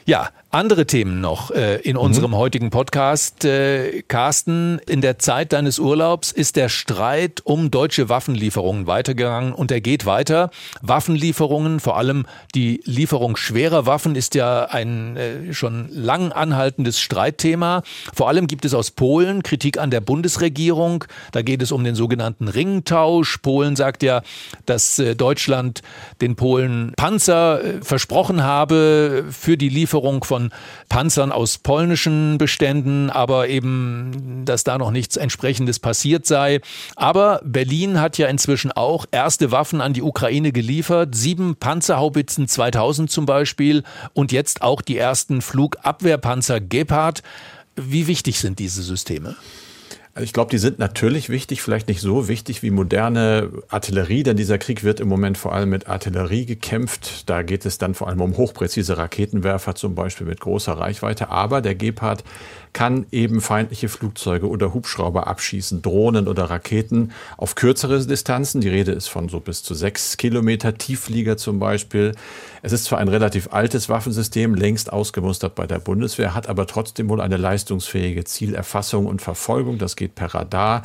Ja, 0.06 0.30
andere 0.54 0.86
Themen 0.86 1.20
noch 1.20 1.50
äh, 1.50 1.78
in 1.78 1.98
unserem 1.98 2.32
mhm. 2.32 2.36
heutigen 2.36 2.70
Podcast. 2.70 3.44
Äh, 3.44 4.04
Carsten, 4.08 4.80
in 4.88 5.02
der 5.02 5.18
Zeit 5.18 5.52
deines 5.52 5.80
Urlaubs 5.80 6.32
ist 6.32 6.58
der 6.58 6.70
Streit 6.70 7.42
um 7.44 7.72
deutsche 7.72 8.08
Waffenlieferungen 8.08 8.86
weitergegangen 8.86 9.54
und 9.54 9.72
er 9.72 9.82
geht 9.82 10.06
weiter. 10.06 10.52
Waffenlieferungen, 10.84 11.80
vor 11.80 11.98
allem 11.98 12.28
die 12.54 12.82
Lieferung 12.86 13.36
schwerer 13.36 13.88
Waffen, 13.88 14.16
ist 14.16 14.36
ja 14.36 14.66
ein 14.66 15.18
äh, 15.18 15.54
schon 15.56 15.90
lang 15.90 16.32
anhaltendes 16.32 17.00
Streitthema. 17.00 17.82
Vor 18.14 18.28
allem 18.28 18.46
gibt 18.46 18.64
es 18.64 18.76
aus 18.76 18.92
Polen 18.92 19.42
Kritik 19.42 19.80
an 19.80 19.90
der 19.90 20.02
Bundesregierung. 20.02 21.06
Da 21.32 21.42
geht 21.42 21.64
es 21.64 21.72
um 21.72 21.84
den 21.84 21.96
sogenannten 21.96 22.48
Ringtausch. 22.48 23.40
Polen 23.40 23.76
sagt 23.76 24.04
ja, 24.04 24.22
dass 24.68 25.00
äh, 25.00 25.16
Deutschland 25.16 25.82
den 26.22 26.36
Polen 26.36 26.94
Panzer 26.96 27.64
äh, 27.64 27.82
versprochen 27.82 28.44
habe 28.44 29.26
für 29.32 29.58
die 29.58 29.70
Lieferung 29.70 30.24
von 30.24 30.43
von 30.44 30.52
Panzern 30.90 31.32
aus 31.32 31.58
polnischen 31.58 32.38
Beständen, 32.38 33.10
aber 33.10 33.48
eben, 33.48 34.44
dass 34.46 34.64
da 34.64 34.78
noch 34.78 34.92
nichts 34.92 35.18
entsprechendes 35.18 35.80
passiert 35.80 36.26
sei. 36.26 36.62
Aber 36.96 37.42
Berlin 37.44 38.00
hat 38.00 38.18
ja 38.18 38.28
inzwischen 38.28 38.72
auch 38.72 39.06
erste 39.12 39.52
Waffen 39.52 39.82
an 39.82 39.94
die 39.94 40.02
Ukraine 40.02 40.52
geliefert, 40.52 41.16
sieben 41.16 41.56
Panzerhaubitzen 41.56 42.48
2000 42.48 43.10
zum 43.10 43.26
Beispiel 43.26 43.84
und 44.14 44.32
jetzt 44.32 44.62
auch 44.62 44.82
die 44.82 44.98
ersten 44.98 45.42
Flugabwehrpanzer 45.42 46.60
Gepard. 46.60 47.24
Wie 47.76 48.08
wichtig 48.08 48.40
sind 48.40 48.60
diese 48.60 48.84
Systeme? 48.84 49.36
Ich 50.20 50.32
glaube, 50.32 50.52
die 50.52 50.60
sind 50.60 50.78
natürlich 50.78 51.30
wichtig, 51.30 51.64
vielleicht 51.64 51.88
nicht 51.88 52.00
so 52.00 52.28
wichtig 52.28 52.62
wie 52.62 52.70
moderne 52.70 53.50
Artillerie, 53.70 54.22
denn 54.22 54.38
dieser 54.38 54.60
Krieg 54.60 54.84
wird 54.84 55.00
im 55.00 55.08
Moment 55.08 55.40
vor 55.40 55.54
allem 55.56 55.72
mit 55.72 55.88
Artillerie 55.88 56.46
gekämpft. 56.46 57.28
Da 57.32 57.42
geht 57.42 57.66
es 57.66 57.80
dann 57.80 57.96
vor 57.96 58.10
allem 58.10 58.22
um 58.22 58.38
hochpräzise 58.38 58.96
Raketenwerfer, 59.00 59.74
zum 59.74 59.96
Beispiel 59.96 60.28
mit 60.28 60.40
großer 60.40 60.74
Reichweite. 60.74 61.30
Aber 61.30 61.62
der 61.62 61.74
Gepard 61.74 62.24
kann 62.74 63.06
eben 63.12 63.40
feindliche 63.40 63.88
Flugzeuge 63.88 64.50
oder 64.50 64.74
Hubschrauber 64.74 65.28
abschießen, 65.28 65.82
Drohnen 65.82 66.28
oder 66.28 66.46
Raketen 66.46 67.12
auf 67.38 67.56
kürzere 67.56 68.06
Distanzen. 68.06 68.62
Die 68.62 68.70
Rede 68.70 68.92
ist 68.92 69.08
von 69.08 69.30
so 69.30 69.40
bis 69.40 69.64
zu 69.64 69.76
sechs 69.76 70.18
Kilometer, 70.18 70.78
Tiefflieger 70.78 71.38
zum 71.38 71.60
Beispiel. 71.60 72.14
Es 72.64 72.72
ist 72.72 72.86
zwar 72.86 73.00
ein 73.00 73.08
relativ 73.08 73.50
altes 73.52 73.90
Waffensystem, 73.90 74.56
längst 74.56 74.92
ausgemustert 74.92 75.56
bei 75.56 75.68
der 75.68 75.80
Bundeswehr, 75.80 76.34
hat 76.34 76.50
aber 76.50 76.66
trotzdem 76.68 77.10
wohl 77.10 77.22
eine 77.22 77.38
leistungsfähige 77.38 78.24
Zielerfassung 78.24 79.06
und 79.06 79.22
Verfolgung. 79.22 79.78
Das 79.78 79.96
geht 79.96 80.16
per 80.16 80.34
Radar. 80.34 80.84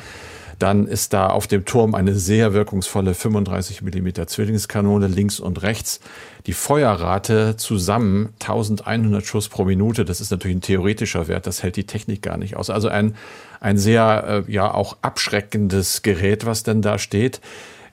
Dann 0.58 0.86
ist 0.88 1.12
da 1.12 1.28
auf 1.28 1.46
dem 1.46 1.64
Turm 1.64 1.94
eine 1.94 2.14
sehr 2.14 2.52
wirkungsvolle 2.52 3.14
35 3.14 3.82
mm 3.82 4.26
Zwillingskanone 4.26 5.06
links 5.06 5.38
und 5.38 5.62
rechts. 5.62 6.00
Die 6.46 6.52
Feuerrate 6.52 7.56
zusammen 7.56 8.30
1100 8.40 9.24
Schuss 9.24 9.48
pro 9.48 9.64
Minute. 9.64 10.04
Das 10.04 10.20
ist 10.20 10.30
natürlich 10.30 10.56
ein 10.56 10.62
theoretischer 10.62 11.28
Wert. 11.28 11.46
Das 11.46 11.62
hält 11.62 11.76
die 11.76 11.86
Technik 11.86 12.22
gar 12.22 12.36
nicht 12.36 12.56
aus. 12.56 12.70
Also 12.70 12.88
ein, 12.88 13.14
ein 13.60 13.78
sehr, 13.78 14.44
äh, 14.48 14.52
ja, 14.52 14.72
auch 14.72 14.96
abschreckendes 15.02 16.02
Gerät, 16.02 16.44
was 16.44 16.64
denn 16.64 16.82
da 16.82 16.98
steht. 16.98 17.40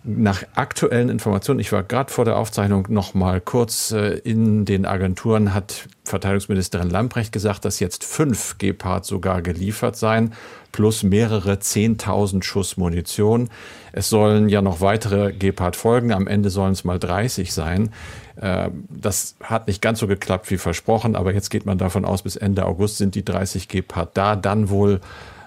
Nach 0.08 0.44
aktuellen 0.54 1.10
Informationen, 1.10 1.60
ich 1.60 1.72
war 1.72 1.82
gerade 1.82 2.14
vor 2.14 2.26
der 2.26 2.38
Aufzeichnung 2.38 2.86
noch 2.90 3.16
mal 3.16 3.42
kurz 3.42 3.92
äh, 3.92 4.20
in 4.20 4.64
den 4.64 4.86
Agenturen, 4.86 5.54
hat 5.54 5.88
Verteidigungsministerin 6.04 6.92
Lamprecht 6.92 7.32
gesagt, 7.32 7.66
dass 7.66 7.80
jetzt 7.80 8.04
fünf 8.04 8.60
Gepard 8.60 9.06
sogar 9.06 9.42
geliefert 9.42 9.98
seien, 9.98 10.34
plus 10.76 11.04
mehrere 11.04 11.60
zehntausend 11.60 12.44
Schuss 12.44 12.76
Munition. 12.76 13.50
Es 13.94 14.10
sollen 14.10 14.50
ja 14.50 14.62
noch 14.62 14.82
weitere 14.82 15.32
Gepard 15.32 15.78
folgen. 15.78 16.12
Am 16.12 16.28
Ende 16.28 16.50
sollen 16.50 16.74
es 16.74 16.84
mal 16.84 17.00
30 17.00 17.54
sein. 17.54 17.94
Äh, 18.36 18.72
das 18.90 19.38
hat 19.42 19.68
nicht 19.68 19.82
ganz 19.82 20.00
so 20.00 20.08
geklappt 20.08 20.52
wie 20.52 20.58
versprochen, 20.58 21.16
aber 21.16 21.34
jetzt 21.34 21.50
geht 21.50 21.66
man 21.66 21.78
davon 21.78 22.04
aus, 22.04 22.24
bis 22.24 22.36
Ende 22.36 22.66
August 22.66 22.98
sind 22.98 23.16
die 23.16 23.24
30 23.24 23.70
Gepard 23.70 24.18
da. 24.18 24.36
Dann 24.36 24.68
wohl 24.68 25.00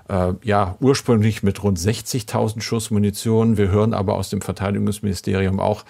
äh, 0.09 0.33
ja, 0.45 0.77
ursprünglich 0.81 1.43
mit 1.43 1.63
rund 1.63 1.79
60.000 1.79 2.63
Schuss 2.63 2.91
Munition. 2.91 3.59
Wir 3.59 3.69
hören 3.69 3.93
aber 3.93 4.15
aus 4.15 4.31
dem 4.31 4.41
Verteidigungsministerium 4.41 5.61
auch, 5.61 5.85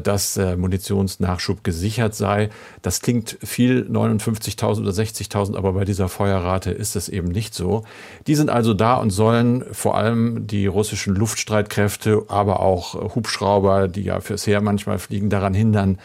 dass 0.00 0.36
äh, 0.36 0.56
Munitionsnachschub 0.56 1.64
gesichert 1.64 2.14
sei. 2.14 2.50
Das 2.82 3.00
klingt 3.00 3.36
viel, 3.42 3.88
59.000 3.90 4.80
oder 4.80 4.90
60.000, 4.90 5.56
aber 5.56 5.72
bei 5.72 5.84
dieser 5.84 6.08
Feuerrate 6.08 6.70
ist 6.70 6.94
es 6.94 7.08
eben 7.08 7.28
nicht 7.28 7.54
so. 7.54 7.84
Die 8.26 8.34
sind 8.34 8.48
also 8.48 8.74
da 8.74 8.94
und 8.94 9.10
sollen 9.10 9.64
vor 9.72 9.96
allem 9.96 10.46
die 10.46 10.66
russischen 10.66 11.14
Luftstreitkräfte, 11.14 12.22
aber 12.28 12.60
auch 12.60 13.14
Hubschrauber, 13.14 13.88
die 13.88 14.02
ja 14.02 14.20
fürs 14.20 14.46
Heer 14.46 14.60
manchmal 14.60 14.98
fliegen, 14.98 15.30
daran 15.30 15.54
hindern, 15.54 15.98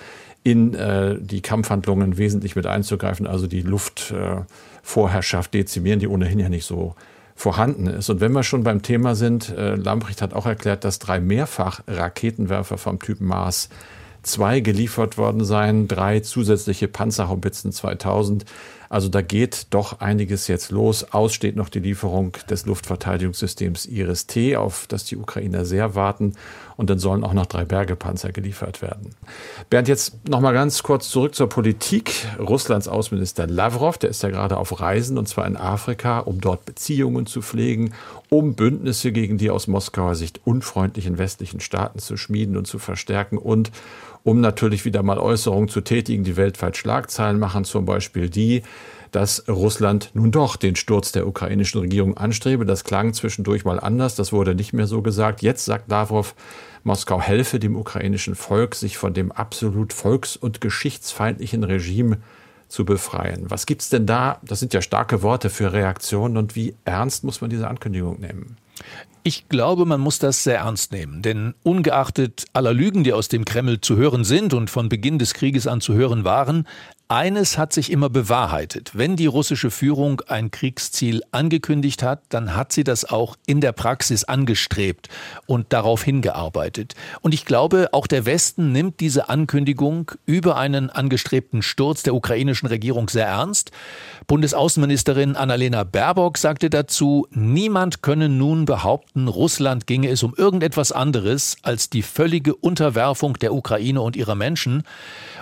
in 0.43 0.73
äh, 0.73 1.17
die 1.19 1.41
Kampfhandlungen 1.41 2.17
wesentlich 2.17 2.55
mit 2.55 2.65
einzugreifen, 2.65 3.27
also 3.27 3.47
die 3.47 3.61
Luftvorherrschaft 3.61 5.53
dezimieren, 5.53 5.99
die 5.99 6.07
ohnehin 6.07 6.39
ja 6.39 6.49
nicht 6.49 6.65
so 6.65 6.95
vorhanden 7.37 7.85
ist. 7.85 8.09
Und 8.09 8.19
wenn 8.19 8.31
wir 8.33 8.41
schon 8.41 8.63
beim 8.63 8.81
Thema 8.81 9.13
sind, 9.13 9.49
äh, 9.49 9.75
Lamprecht 9.75 10.23
hat 10.23 10.33
auch 10.33 10.47
erklärt, 10.47 10.83
dass 10.83 10.97
drei 10.97 11.19
Mehrfach-Raketenwerfer 11.19 12.79
vom 12.79 12.99
Typ 12.99 13.21
Mars 13.21 13.69
2 14.23 14.59
geliefert 14.59 15.19
worden 15.19 15.45
seien, 15.45 15.87
drei 15.87 16.19
zusätzliche 16.19 16.87
Panzerhaubitzen 16.87 17.71
2000. 17.71 18.43
Also 18.89 19.09
da 19.09 19.21
geht 19.21 19.67
doch 19.71 19.99
einiges 19.99 20.47
jetzt 20.47 20.71
los. 20.71 21.11
Aus 21.11 21.33
steht 21.33 21.55
noch 21.55 21.69
die 21.69 21.79
Lieferung 21.79 22.33
des 22.49 22.65
Luftverteidigungssystems 22.65 23.85
Iris-T, 23.85 24.55
auf 24.55 24.85
das 24.87 25.05
die 25.05 25.17
Ukrainer 25.17 25.65
sehr 25.65 25.95
warten. 25.95 26.33
Und 26.77 26.89
dann 26.89 26.99
sollen 26.99 27.23
auch 27.23 27.33
noch 27.33 27.47
drei 27.47 27.65
Bergepanzer 27.65 28.31
geliefert 28.31 28.81
werden. 28.81 29.15
Bernd, 29.69 29.87
jetzt 29.87 30.27
noch 30.27 30.41
mal 30.41 30.53
ganz 30.53 30.83
kurz 30.83 31.09
zurück 31.09 31.33
zur 31.33 31.49
Politik. 31.49 32.13
Russlands 32.39 32.87
Außenminister 32.87 33.47
Lavrov, 33.47 33.97
der 33.97 34.11
ist 34.11 34.21
ja 34.21 34.29
gerade 34.29 34.57
auf 34.57 34.79
Reisen 34.79 35.17
und 35.17 35.27
zwar 35.27 35.47
in 35.47 35.57
Afrika, 35.57 36.19
um 36.19 36.39
dort 36.39 36.65
Beziehungen 36.65 37.25
zu 37.25 37.41
pflegen, 37.41 37.93
um 38.29 38.53
Bündnisse 38.53 39.11
gegen 39.11 39.37
die 39.37 39.49
aus 39.49 39.67
Moskauer 39.67 40.15
Sicht 40.15 40.41
unfreundlichen 40.45 41.17
westlichen 41.17 41.59
Staaten 41.59 41.99
zu 41.99 42.15
schmieden 42.15 42.57
und 42.57 42.67
zu 42.67 42.77
verstärken 42.77 43.37
und 43.37 43.71
um 44.27 44.41
natürlich 44.41 44.83
wieder 44.83 45.03
mal 45.03 45.19
Äußerungen 45.19 45.69
zu 45.69 45.79
tätigen, 45.79 46.25
die 46.25 46.35
weltweit 46.35 46.75
Schlagzeilen 46.75 47.39
machen, 47.39 47.63
zum 47.63 47.85
Beispiel 47.85 48.29
die, 48.29 48.61
dass 49.11 49.47
Russland 49.47 50.09
nun 50.15 50.33
doch 50.33 50.57
den 50.57 50.75
Sturz 50.75 51.13
der 51.13 51.25
ukrainischen 51.25 51.79
Regierung 51.79 52.17
anstrebe. 52.17 52.65
Das 52.65 52.83
klang 52.83 53.13
zwischendurch 53.13 53.63
mal 53.63 53.79
anders, 53.79 54.15
das 54.15 54.33
wurde 54.33 54.53
nicht 54.53 54.73
mehr 54.73 54.85
so 54.85 55.01
gesagt. 55.01 55.41
Jetzt 55.41 55.63
sagt 55.63 55.89
Lavrov, 55.89 56.35
Moskau 56.83 57.21
helfe 57.21 57.57
dem 57.57 57.77
ukrainischen 57.77 58.35
Volk, 58.35 58.75
sich 58.75 58.97
von 58.97 59.13
dem 59.13 59.31
absolut 59.31 59.93
volks- 59.93 60.35
und 60.35 60.59
geschichtsfeindlichen 60.59 61.63
Regime 61.63 62.17
zu 62.67 62.83
befreien. 62.83 63.49
Was 63.49 63.65
gibt's 63.65 63.87
denn 63.87 64.05
da? 64.07 64.41
Das 64.43 64.59
sind 64.59 64.73
ja 64.73 64.81
starke 64.81 65.23
Worte 65.23 65.49
für 65.49 65.71
Reaktionen 65.71 66.35
und 66.35 66.53
wie 66.53 66.75
ernst 66.83 67.23
muss 67.23 67.39
man 67.39 67.49
diese 67.49 67.69
Ankündigung 67.69 68.19
nehmen? 68.19 68.57
Ich 69.27 69.49
glaube, 69.49 69.83
man 69.83 69.99
muss 69.99 70.19
das 70.19 70.45
sehr 70.45 70.59
ernst 70.59 70.93
nehmen, 70.93 71.21
denn 71.21 71.53
ungeachtet 71.61 72.45
aller 72.53 72.71
Lügen, 72.71 73.03
die 73.03 73.11
aus 73.11 73.27
dem 73.27 73.43
Kreml 73.43 73.81
zu 73.81 73.97
hören 73.97 74.23
sind 74.23 74.53
und 74.53 74.69
von 74.69 74.87
Beginn 74.87 75.19
des 75.19 75.33
Krieges 75.33 75.67
an 75.67 75.81
zu 75.81 75.95
hören 75.95 76.23
waren, 76.23 76.65
eines 77.09 77.57
hat 77.57 77.71
sich 77.71 77.91
immer 77.91 78.09
bewahrheitet. 78.09 78.91
Wenn 78.93 79.15
die 79.15 79.27
russische 79.27 79.71
Führung 79.71 80.21
ein 80.27 80.51
Kriegsziel 80.51 81.21
angekündigt 81.31 82.03
hat, 82.03 82.23
dann 82.29 82.53
hat 82.55 82.73
sie 82.73 82.83
das 82.83 83.05
auch 83.05 83.37
in 83.45 83.61
der 83.61 83.71
Praxis 83.71 84.25
angestrebt 84.25 85.07
und 85.45 85.71
darauf 85.71 86.03
hingearbeitet. 86.03 86.95
Und 87.21 87.33
ich 87.33 87.45
glaube, 87.45 87.89
auch 87.93 88.07
der 88.07 88.25
Westen 88.25 88.73
nimmt 88.73 88.99
diese 88.99 89.29
Ankündigung 89.29 90.11
über 90.25 90.57
einen 90.57 90.89
angestrebten 90.89 91.61
Sturz 91.61 92.03
der 92.03 92.13
ukrainischen 92.13 92.67
Regierung 92.67 93.07
sehr 93.07 93.27
ernst. 93.27 93.71
Bundesaußenministerin 94.27 95.37
Annalena 95.37 95.85
Baerbock 95.85 96.37
sagte 96.37 96.69
dazu, 96.69 97.27
niemand 97.31 98.01
könne 98.01 98.27
nun 98.27 98.65
behaupten, 98.65 99.29
Russland 99.29 99.87
ginge 99.87 100.09
es 100.09 100.23
um 100.23 100.33
irgendetwas 100.35 100.91
anderes 100.91 101.55
als 101.61 101.89
die 101.89 102.01
völlige 102.01 102.53
Unterwerfung 102.53 103.35
der 103.35 103.53
Ukraine 103.53 104.01
und 104.01 104.17
ihrer 104.17 104.35
Menschen. 104.35 104.83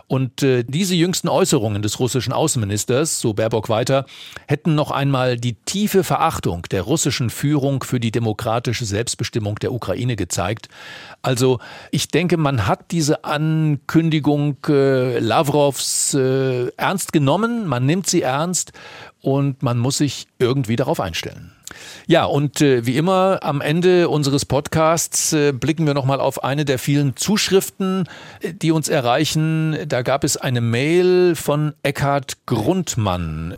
Und 0.08 0.44
äh, 0.44 0.64
diese 0.64 0.94
jüngsten 0.94 1.28
Äußerungen 1.28 1.55
des 1.82 2.00
russischen 2.00 2.34
Außenministers, 2.34 3.20
so 3.20 3.34
Baerbock 3.34 3.70
weiter, 3.70 4.06
hätten 4.48 4.76
noch 4.76 4.92
einmal 4.92 5.38
die 5.38 5.54
tiefe 5.54 6.04
Verachtung 6.04 6.64
der 6.72 6.84
russischen 6.84 7.30
Führung 7.30 7.84
für 7.84 8.00
die 8.00 8.12
demokratische 8.12 8.86
Selbstbestimmung 8.86 9.56
der 9.56 9.72
Ukraine 9.72 10.16
gezeigt. 10.16 10.70
Also 11.22 11.60
ich 11.92 12.10
denke, 12.10 12.38
man 12.38 12.68
hat 12.68 12.92
diese 12.92 13.24
Ankündigung 13.24 14.58
äh, 14.68 15.20
Lavrovs 15.20 16.14
äh, 16.14 16.68
ernst 16.78 17.14
genommen, 17.14 17.68
man 17.68 17.86
nimmt 17.86 18.08
sie 18.08 18.22
ernst 18.22 18.74
und 19.26 19.64
man 19.64 19.80
muss 19.80 19.98
sich 19.98 20.28
irgendwie 20.38 20.76
darauf 20.76 21.00
einstellen. 21.00 21.52
Ja, 22.06 22.26
und 22.26 22.62
äh, 22.62 22.86
wie 22.86 22.96
immer 22.96 23.40
am 23.42 23.60
Ende 23.60 24.08
unseres 24.08 24.46
Podcasts 24.46 25.34
äh, 25.34 25.52
blicken 25.52 25.88
wir 25.88 25.96
nochmal 25.96 26.20
auf 26.20 26.44
eine 26.44 26.64
der 26.64 26.78
vielen 26.78 27.16
Zuschriften, 27.16 28.08
äh, 28.42 28.54
die 28.54 28.72
uns 28.72 28.88
erreichen. 28.88 29.78
Da 29.88 30.04
gab 30.04 30.24
es 30.24 30.38
eine 30.38 30.62
Mail 30.62 31.36
von 31.36 31.74
Eckhard 31.82 32.46
Grundmann 32.46 33.58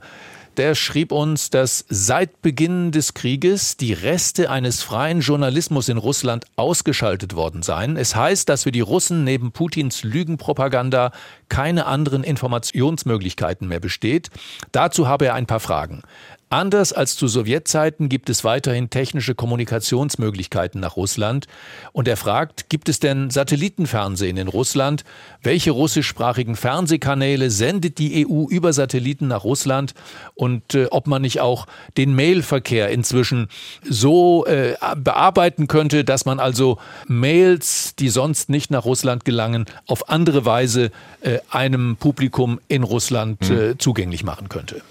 der 0.57 0.75
schrieb 0.75 1.11
uns, 1.11 1.49
dass 1.49 1.85
seit 1.89 2.41
Beginn 2.41 2.91
des 2.91 3.13
Krieges 3.13 3.77
die 3.77 3.93
Reste 3.93 4.49
eines 4.49 4.81
freien 4.81 5.21
Journalismus 5.21 5.89
in 5.89 5.97
Russland 5.97 6.45
ausgeschaltet 6.55 7.35
worden 7.35 7.63
seien. 7.63 7.97
Es 7.97 8.15
heißt, 8.15 8.49
dass 8.49 8.63
für 8.63 8.71
die 8.71 8.81
Russen 8.81 9.23
neben 9.23 9.51
Putins 9.51 10.03
Lügenpropaganda 10.03 11.11
keine 11.49 11.85
anderen 11.85 12.23
Informationsmöglichkeiten 12.23 13.67
mehr 13.67 13.79
besteht. 13.79 14.29
Dazu 14.71 15.07
habe 15.07 15.27
er 15.27 15.35
ein 15.35 15.45
paar 15.45 15.59
Fragen. 15.59 16.01
Anders 16.49 16.93
als 16.93 17.17
zu 17.17 17.27
Sowjetzeiten 17.27 18.07
gibt 18.07 18.29
es 18.29 18.45
weiterhin 18.45 18.89
technische 18.89 19.35
Kommunikationsmöglichkeiten 19.35 20.79
nach 20.79 20.95
Russland. 20.95 21.45
Und 21.91 22.07
er 22.07 22.15
fragt, 22.15 22.69
gibt 22.69 22.87
es 22.87 22.99
denn 23.01 23.29
Satellitenfernsehen 23.29 24.37
in 24.37 24.47
Russland? 24.47 25.03
Welche 25.41 25.71
russischsprachigen 25.71 26.55
Fernsehkanäle 26.55 27.51
sendet 27.51 27.97
die 27.97 28.25
EU 28.25 28.47
über 28.47 28.71
Satelliten 28.71 29.27
nach 29.27 29.43
Russland? 29.43 29.93
Und 30.35 30.73
äh, 30.73 30.87
ob 30.89 31.07
man 31.07 31.21
nicht 31.21 31.41
auch 31.41 31.67
den 31.97 32.15
Mailverkehr 32.15 32.89
inzwischen 32.91 33.49
so 33.83 34.45
äh, 34.45 34.75
bearbeiten 34.95 35.67
könnte, 35.67 36.05
dass 36.05 36.23
man 36.23 36.39
also 36.39 36.77
Mails, 37.07 37.93
die 37.95 38.07
sonst 38.07 38.49
nicht 38.49 38.71
nach 38.71 38.85
Russland 38.85 39.25
gelangen, 39.25 39.65
auf 39.85 40.09
andere 40.09 40.45
Weise 40.45 40.91
äh, 41.19 41.39
einem 41.49 41.97
Publikum 41.97 42.61
in 42.69 42.83
Russland 42.83 43.39
hm. 43.45 43.79
zugänglich 43.79 44.23
machen 44.23 44.47
könnte. 44.47 44.81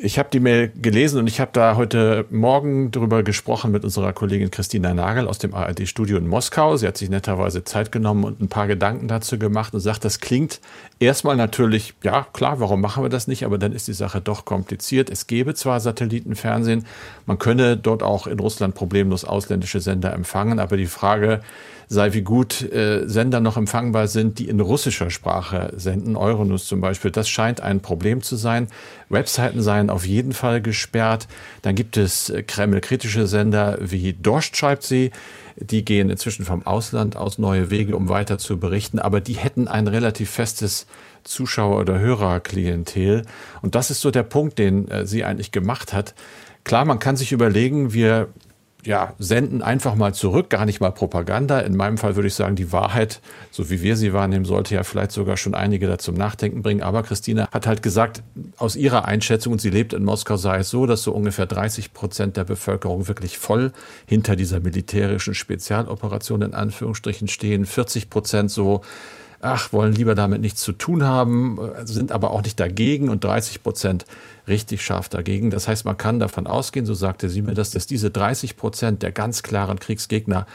Ich 0.00 0.16
habe 0.16 0.28
die 0.32 0.38
Mail 0.38 0.70
gelesen 0.80 1.18
und 1.18 1.26
ich 1.26 1.40
habe 1.40 1.50
da 1.52 1.74
heute 1.74 2.24
Morgen 2.30 2.92
darüber 2.92 3.24
gesprochen 3.24 3.72
mit 3.72 3.82
unserer 3.82 4.12
Kollegin 4.12 4.48
Christina 4.48 4.94
Nagel 4.94 5.26
aus 5.26 5.38
dem 5.38 5.54
ARD-Studio 5.54 6.18
in 6.18 6.28
Moskau. 6.28 6.76
Sie 6.76 6.86
hat 6.86 6.96
sich 6.96 7.10
netterweise 7.10 7.64
Zeit 7.64 7.90
genommen 7.90 8.22
und 8.22 8.40
ein 8.40 8.48
paar 8.48 8.68
Gedanken 8.68 9.08
dazu 9.08 9.40
gemacht 9.40 9.74
und 9.74 9.80
sagt, 9.80 10.04
das 10.04 10.20
klingt 10.20 10.60
erstmal 11.00 11.34
natürlich, 11.34 11.94
ja 12.04 12.24
klar, 12.32 12.60
warum 12.60 12.80
machen 12.80 13.02
wir 13.02 13.10
das 13.10 13.26
nicht? 13.26 13.44
Aber 13.44 13.58
dann 13.58 13.72
ist 13.72 13.88
die 13.88 13.92
Sache 13.92 14.20
doch 14.20 14.44
kompliziert. 14.44 15.10
Es 15.10 15.26
gäbe 15.26 15.54
zwar 15.54 15.80
Satellitenfernsehen, 15.80 16.86
man 17.26 17.38
könne 17.40 17.76
dort 17.76 18.04
auch 18.04 18.28
in 18.28 18.38
Russland 18.38 18.76
problemlos 18.76 19.24
ausländische 19.24 19.80
Sender 19.80 20.12
empfangen, 20.12 20.60
aber 20.60 20.76
die 20.76 20.86
Frage, 20.86 21.40
sei, 21.88 22.12
wie 22.12 22.22
gut 22.22 22.62
äh, 22.70 23.08
Sender 23.08 23.40
noch 23.40 23.56
empfangbar 23.56 24.08
sind, 24.08 24.38
die 24.38 24.48
in 24.48 24.60
russischer 24.60 25.10
Sprache 25.10 25.72
senden. 25.76 26.16
Euronews 26.16 26.66
zum 26.66 26.80
Beispiel, 26.80 27.10
das 27.10 27.28
scheint 27.28 27.60
ein 27.60 27.80
Problem 27.80 28.22
zu 28.22 28.36
sein. 28.36 28.68
Webseiten 29.08 29.62
seien 29.62 29.88
auf 29.88 30.06
jeden 30.06 30.32
Fall 30.32 30.60
gesperrt. 30.60 31.28
Dann 31.62 31.74
gibt 31.74 31.96
es 31.96 32.28
äh, 32.28 32.42
Kreml-kritische 32.42 33.26
Sender 33.26 33.78
wie 33.80 34.12
Dorscht 34.12 34.56
schreibt 34.56 34.82
sie. 34.82 35.10
Die 35.56 35.84
gehen 35.84 36.10
inzwischen 36.10 36.44
vom 36.44 36.64
Ausland 36.66 37.16
aus 37.16 37.38
neue 37.38 37.70
Wege, 37.70 37.96
um 37.96 38.08
weiter 38.08 38.38
zu 38.38 38.58
berichten, 38.60 39.00
aber 39.00 39.20
die 39.20 39.34
hätten 39.34 39.66
ein 39.66 39.88
relativ 39.88 40.30
festes 40.30 40.86
Zuschauer- 41.24 41.80
oder 41.80 41.98
Hörerklientel. 41.98 43.22
Und 43.60 43.74
das 43.74 43.90
ist 43.90 44.00
so 44.00 44.10
der 44.10 44.22
Punkt, 44.22 44.58
den 44.58 44.88
äh, 44.88 45.06
sie 45.06 45.24
eigentlich 45.24 45.52
gemacht 45.52 45.92
hat. 45.92 46.14
Klar, 46.64 46.84
man 46.84 46.98
kann 46.98 47.16
sich 47.16 47.32
überlegen, 47.32 47.92
wir 47.94 48.28
ja, 48.88 49.12
senden 49.18 49.60
einfach 49.60 49.94
mal 49.96 50.14
zurück, 50.14 50.48
gar 50.48 50.64
nicht 50.64 50.80
mal 50.80 50.90
Propaganda. 50.90 51.60
In 51.60 51.76
meinem 51.76 51.98
Fall 51.98 52.16
würde 52.16 52.28
ich 52.28 52.34
sagen, 52.34 52.56
die 52.56 52.72
Wahrheit, 52.72 53.20
so 53.50 53.68
wie 53.68 53.82
wir 53.82 53.96
sie 53.98 54.14
wahrnehmen, 54.14 54.46
sollte 54.46 54.74
ja 54.74 54.82
vielleicht 54.82 55.12
sogar 55.12 55.36
schon 55.36 55.54
einige 55.54 55.86
da 55.86 55.98
zum 55.98 56.14
Nachdenken 56.14 56.62
bringen. 56.62 56.82
Aber 56.82 57.02
Christina 57.02 57.50
hat 57.52 57.66
halt 57.66 57.82
gesagt, 57.82 58.22
aus 58.56 58.76
ihrer 58.76 59.04
Einschätzung, 59.04 59.52
und 59.52 59.60
sie 59.60 59.68
lebt 59.68 59.92
in 59.92 60.04
Moskau, 60.04 60.38
sei 60.38 60.60
es 60.60 60.70
so, 60.70 60.86
dass 60.86 61.02
so 61.02 61.12
ungefähr 61.12 61.44
30 61.44 61.92
Prozent 61.92 62.38
der 62.38 62.44
Bevölkerung 62.44 63.08
wirklich 63.08 63.36
voll 63.36 63.72
hinter 64.06 64.36
dieser 64.36 64.58
militärischen 64.58 65.34
Spezialoperation 65.34 66.40
in 66.40 66.54
Anführungsstrichen 66.54 67.28
stehen, 67.28 67.66
40 67.66 68.08
Prozent 68.08 68.50
so 68.50 68.80
ach, 69.40 69.72
wollen 69.72 69.92
lieber 69.92 70.14
damit 70.14 70.40
nichts 70.40 70.62
zu 70.62 70.72
tun 70.72 71.04
haben, 71.04 71.58
sind 71.84 72.12
aber 72.12 72.32
auch 72.32 72.42
nicht 72.42 72.58
dagegen 72.58 73.08
und 73.08 73.24
30 73.24 73.62
Prozent 73.62 74.04
richtig 74.46 74.82
scharf 74.82 75.08
dagegen. 75.08 75.50
Das 75.50 75.68
heißt, 75.68 75.84
man 75.84 75.96
kann 75.96 76.18
davon 76.18 76.46
ausgehen, 76.46 76.86
so 76.86 76.94
sagte 76.94 77.28
sie 77.28 77.42
mir 77.42 77.54
das, 77.54 77.70
dass 77.70 77.86
diese 77.86 78.10
30 78.10 78.56
Prozent 78.56 79.02
der 79.02 79.12
ganz 79.12 79.42
klaren 79.42 79.78
Kriegsgegner 79.78 80.46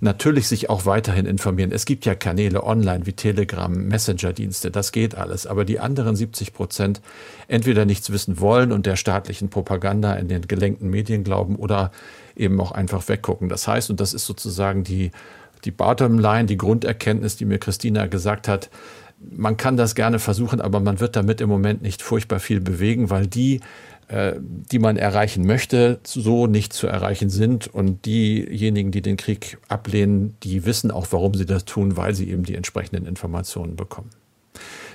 natürlich 0.00 0.48
sich 0.48 0.68
auch 0.68 0.84
weiterhin 0.84 1.26
informieren. 1.26 1.72
Es 1.72 1.86
gibt 1.86 2.04
ja 2.04 2.14
Kanäle 2.14 2.64
online 2.64 3.06
wie 3.06 3.12
Telegram, 3.12 3.72
Messenger-Dienste, 3.72 4.70
das 4.70 4.92
geht 4.92 5.14
alles. 5.14 5.46
Aber 5.46 5.64
die 5.64 5.80
anderen 5.80 6.16
70 6.16 6.52
Prozent 6.52 7.00
entweder 7.48 7.84
nichts 7.84 8.10
wissen 8.10 8.40
wollen 8.40 8.72
und 8.72 8.86
der 8.86 8.96
staatlichen 8.96 9.48
Propaganda 9.48 10.14
in 10.14 10.28
den 10.28 10.42
gelenkten 10.42 10.90
Medien 10.90 11.24
glauben 11.24 11.56
oder 11.56 11.92
eben 12.34 12.60
auch 12.60 12.72
einfach 12.72 13.08
weggucken. 13.08 13.48
Das 13.48 13.66
heißt, 13.66 13.90
und 13.90 14.00
das 14.00 14.12
ist 14.12 14.26
sozusagen 14.26 14.84
die 14.84 15.10
die 15.66 15.70
Bottomline, 15.70 16.46
die 16.46 16.56
Grunderkenntnis, 16.56 17.36
die 17.36 17.44
mir 17.44 17.58
Christina 17.58 18.06
gesagt 18.06 18.48
hat, 18.48 18.70
man 19.18 19.56
kann 19.56 19.76
das 19.76 19.94
gerne 19.94 20.18
versuchen, 20.18 20.60
aber 20.60 20.80
man 20.80 21.00
wird 21.00 21.16
damit 21.16 21.40
im 21.40 21.48
Moment 21.48 21.82
nicht 21.82 22.02
furchtbar 22.02 22.38
viel 22.38 22.60
bewegen, 22.60 23.10
weil 23.10 23.26
die, 23.26 23.60
äh, 24.08 24.34
die 24.38 24.78
man 24.78 24.96
erreichen 24.96 25.46
möchte, 25.46 26.00
so 26.04 26.46
nicht 26.46 26.72
zu 26.72 26.86
erreichen 26.86 27.30
sind. 27.30 27.66
Und 27.66 28.04
diejenigen, 28.04 28.90
die 28.90 29.02
den 29.02 29.16
Krieg 29.16 29.58
ablehnen, 29.68 30.36
die 30.42 30.64
wissen 30.66 30.90
auch, 30.90 31.06
warum 31.10 31.34
sie 31.34 31.46
das 31.46 31.64
tun, 31.64 31.96
weil 31.96 32.14
sie 32.14 32.30
eben 32.30 32.44
die 32.44 32.54
entsprechenden 32.54 33.06
Informationen 33.06 33.76
bekommen. 33.76 34.10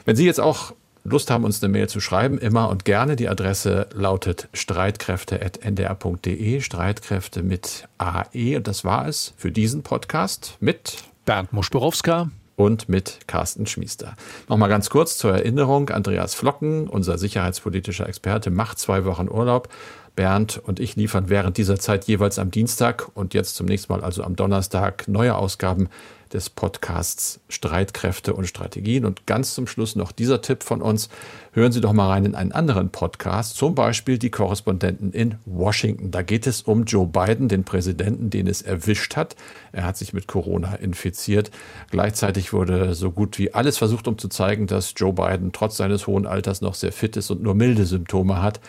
Wenn 0.06 0.16
Sie 0.16 0.26
jetzt 0.26 0.40
auch 0.40 0.74
Lust 1.04 1.32
haben, 1.32 1.44
uns 1.44 1.64
eine 1.64 1.72
Mail 1.72 1.90
zu 1.90 2.00
schreiben, 2.00 2.38
immer 2.38 2.70
und 2.70 2.86
gerne. 2.86 3.16
Die 3.16 3.28
Adresse 3.28 3.88
lautet 3.94 4.50
streitkräfte.ndr.de, 4.54 6.62
Streitkräfte 6.62 7.42
mit 7.42 7.88
AE. 7.98 8.58
Und 8.58 8.68
das 8.68 8.86
war 8.86 9.08
es 9.08 9.34
für 9.36 9.52
diesen 9.52 9.82
Podcast 9.82 10.58
mit 10.60 10.98
Bernd 11.26 11.54
Muschborowska 11.54 12.30
und 12.56 12.88
mit 12.88 13.22
Carsten 13.28 13.66
Schmiester. 13.66 14.14
Nochmal 14.48 14.70
ganz 14.70 14.92
kurz 14.92 15.18
zur 15.18 15.32
Erinnerung. 15.32 15.90
Andreas 15.90 16.36
Flocken, 16.36 16.88
unser 16.88 17.18
sicherheitspolitischer 17.18 18.08
Experte, 18.08 18.52
macht 18.52 18.78
zwei 18.78 19.04
Wochen 19.06 19.28
Urlaub. 19.28 19.70
Bernd 20.16 20.62
und 20.64 20.80
ich 20.80 20.96
liefern 20.96 21.30
während 21.30 21.58
dieser 21.58 21.80
Zeit 21.80 22.06
jeweils 22.06 22.38
am 22.38 22.52
Dienstag 22.52 23.10
und 23.16 23.34
jetzt 23.34 23.56
zum 23.56 23.66
nächsten 23.66 23.92
Mal 23.94 24.04
also 24.04 24.24
am 24.24 24.36
Donnerstag 24.36 25.08
neue 25.08 25.34
Ausgaben 25.36 25.90
des 26.34 26.50
Podcasts 26.50 27.39
Streitkräfte 27.50 28.34
und 28.34 28.46
Strategien. 28.46 29.06
Und 29.06 29.28
ganz 29.28 29.54
zum 29.54 29.67
Schluss 29.67 29.96
noch 29.96 30.12
dieser 30.12 30.41
Tipp 30.41 30.63
von 30.63 30.82
uns. 30.82 31.10
Hören 31.54 31.72
Sie 31.72 31.82
doch 31.82 31.94
mal 31.94 32.10
rein 32.10 32.26
in 32.26 32.36
einen 32.36 32.52
anderen 32.52 32.89
Podcast, 32.89 33.58
zum 33.58 33.76
Beispiel 33.76 34.17
die 34.17 34.32
Korrespondenten 34.32 35.12
in 35.12 35.36
Washington. 35.46 36.12
Da 36.12 36.22
geht 36.22 36.48
es 36.48 36.62
um 36.62 36.86
Joe 36.86 37.08
Biden, 37.08 37.50
den 37.50 37.63
Präsidenten, 37.63 38.30
den 38.30 38.48
es 38.48 38.62
erwischt 38.62 39.15
hat. 39.15 39.36
Er 39.72 39.84
hat 39.86 39.98
sich 39.98 40.13
mit 40.13 40.28
Corona 40.28 40.76
infiziert. 40.76 41.52
Gleichzeitig 41.89 42.54
wurde 42.54 42.96
so 42.96 43.12
gut 43.12 43.38
wie 43.38 43.54
alles 43.54 43.78
versucht, 43.78 44.08
um 44.08 44.17
zu 44.17 44.30
zeigen, 44.30 44.67
dass 44.67 44.94
Joe 44.96 45.13
Biden 45.13 45.52
trotz 45.52 45.78
seines 45.78 46.08
hohen 46.08 46.26
Alters 46.26 46.62
noch 46.62 46.76
sehr 46.76 46.91
fit 46.91 47.17
ist 47.17 47.32
und 47.32 47.44
nur 47.44 47.56
milde 47.56 47.86
Symptome 47.86 48.41
hat 48.41 48.62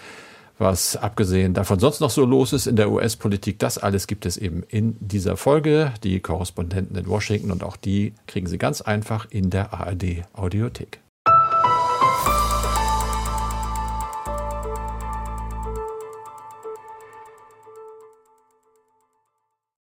was 0.59 0.97
abgesehen 0.97 1.55
davon 1.55 1.79
sonst 1.79 2.01
noch 2.01 2.11
so 2.11 2.25
los 2.25 2.53
ist 2.53 2.67
in 2.67 2.77
der 2.77 2.91
US-Politik. 2.91 3.59
Das 3.59 3.79
alles 3.79 4.07
gibt 4.07 4.27
es 4.27 4.37
eben 4.37 4.63
in 4.69 4.97
dieser 5.01 5.37
Folge. 5.37 5.93
Die 6.03 6.21
Korrespondenten 6.21 6.97
in 6.97 7.07
Washington 7.07 7.51
und 7.51 7.65
auch 7.65 7.77
die 7.77 8.15
kriegen 8.27 8.47
Sie 8.47 8.59
ganz 8.59 8.81
einfach 8.81 9.27
in 9.31 9.51
der 9.51 9.75
ARD 9.75 10.23
Audiothek. 10.33 11.02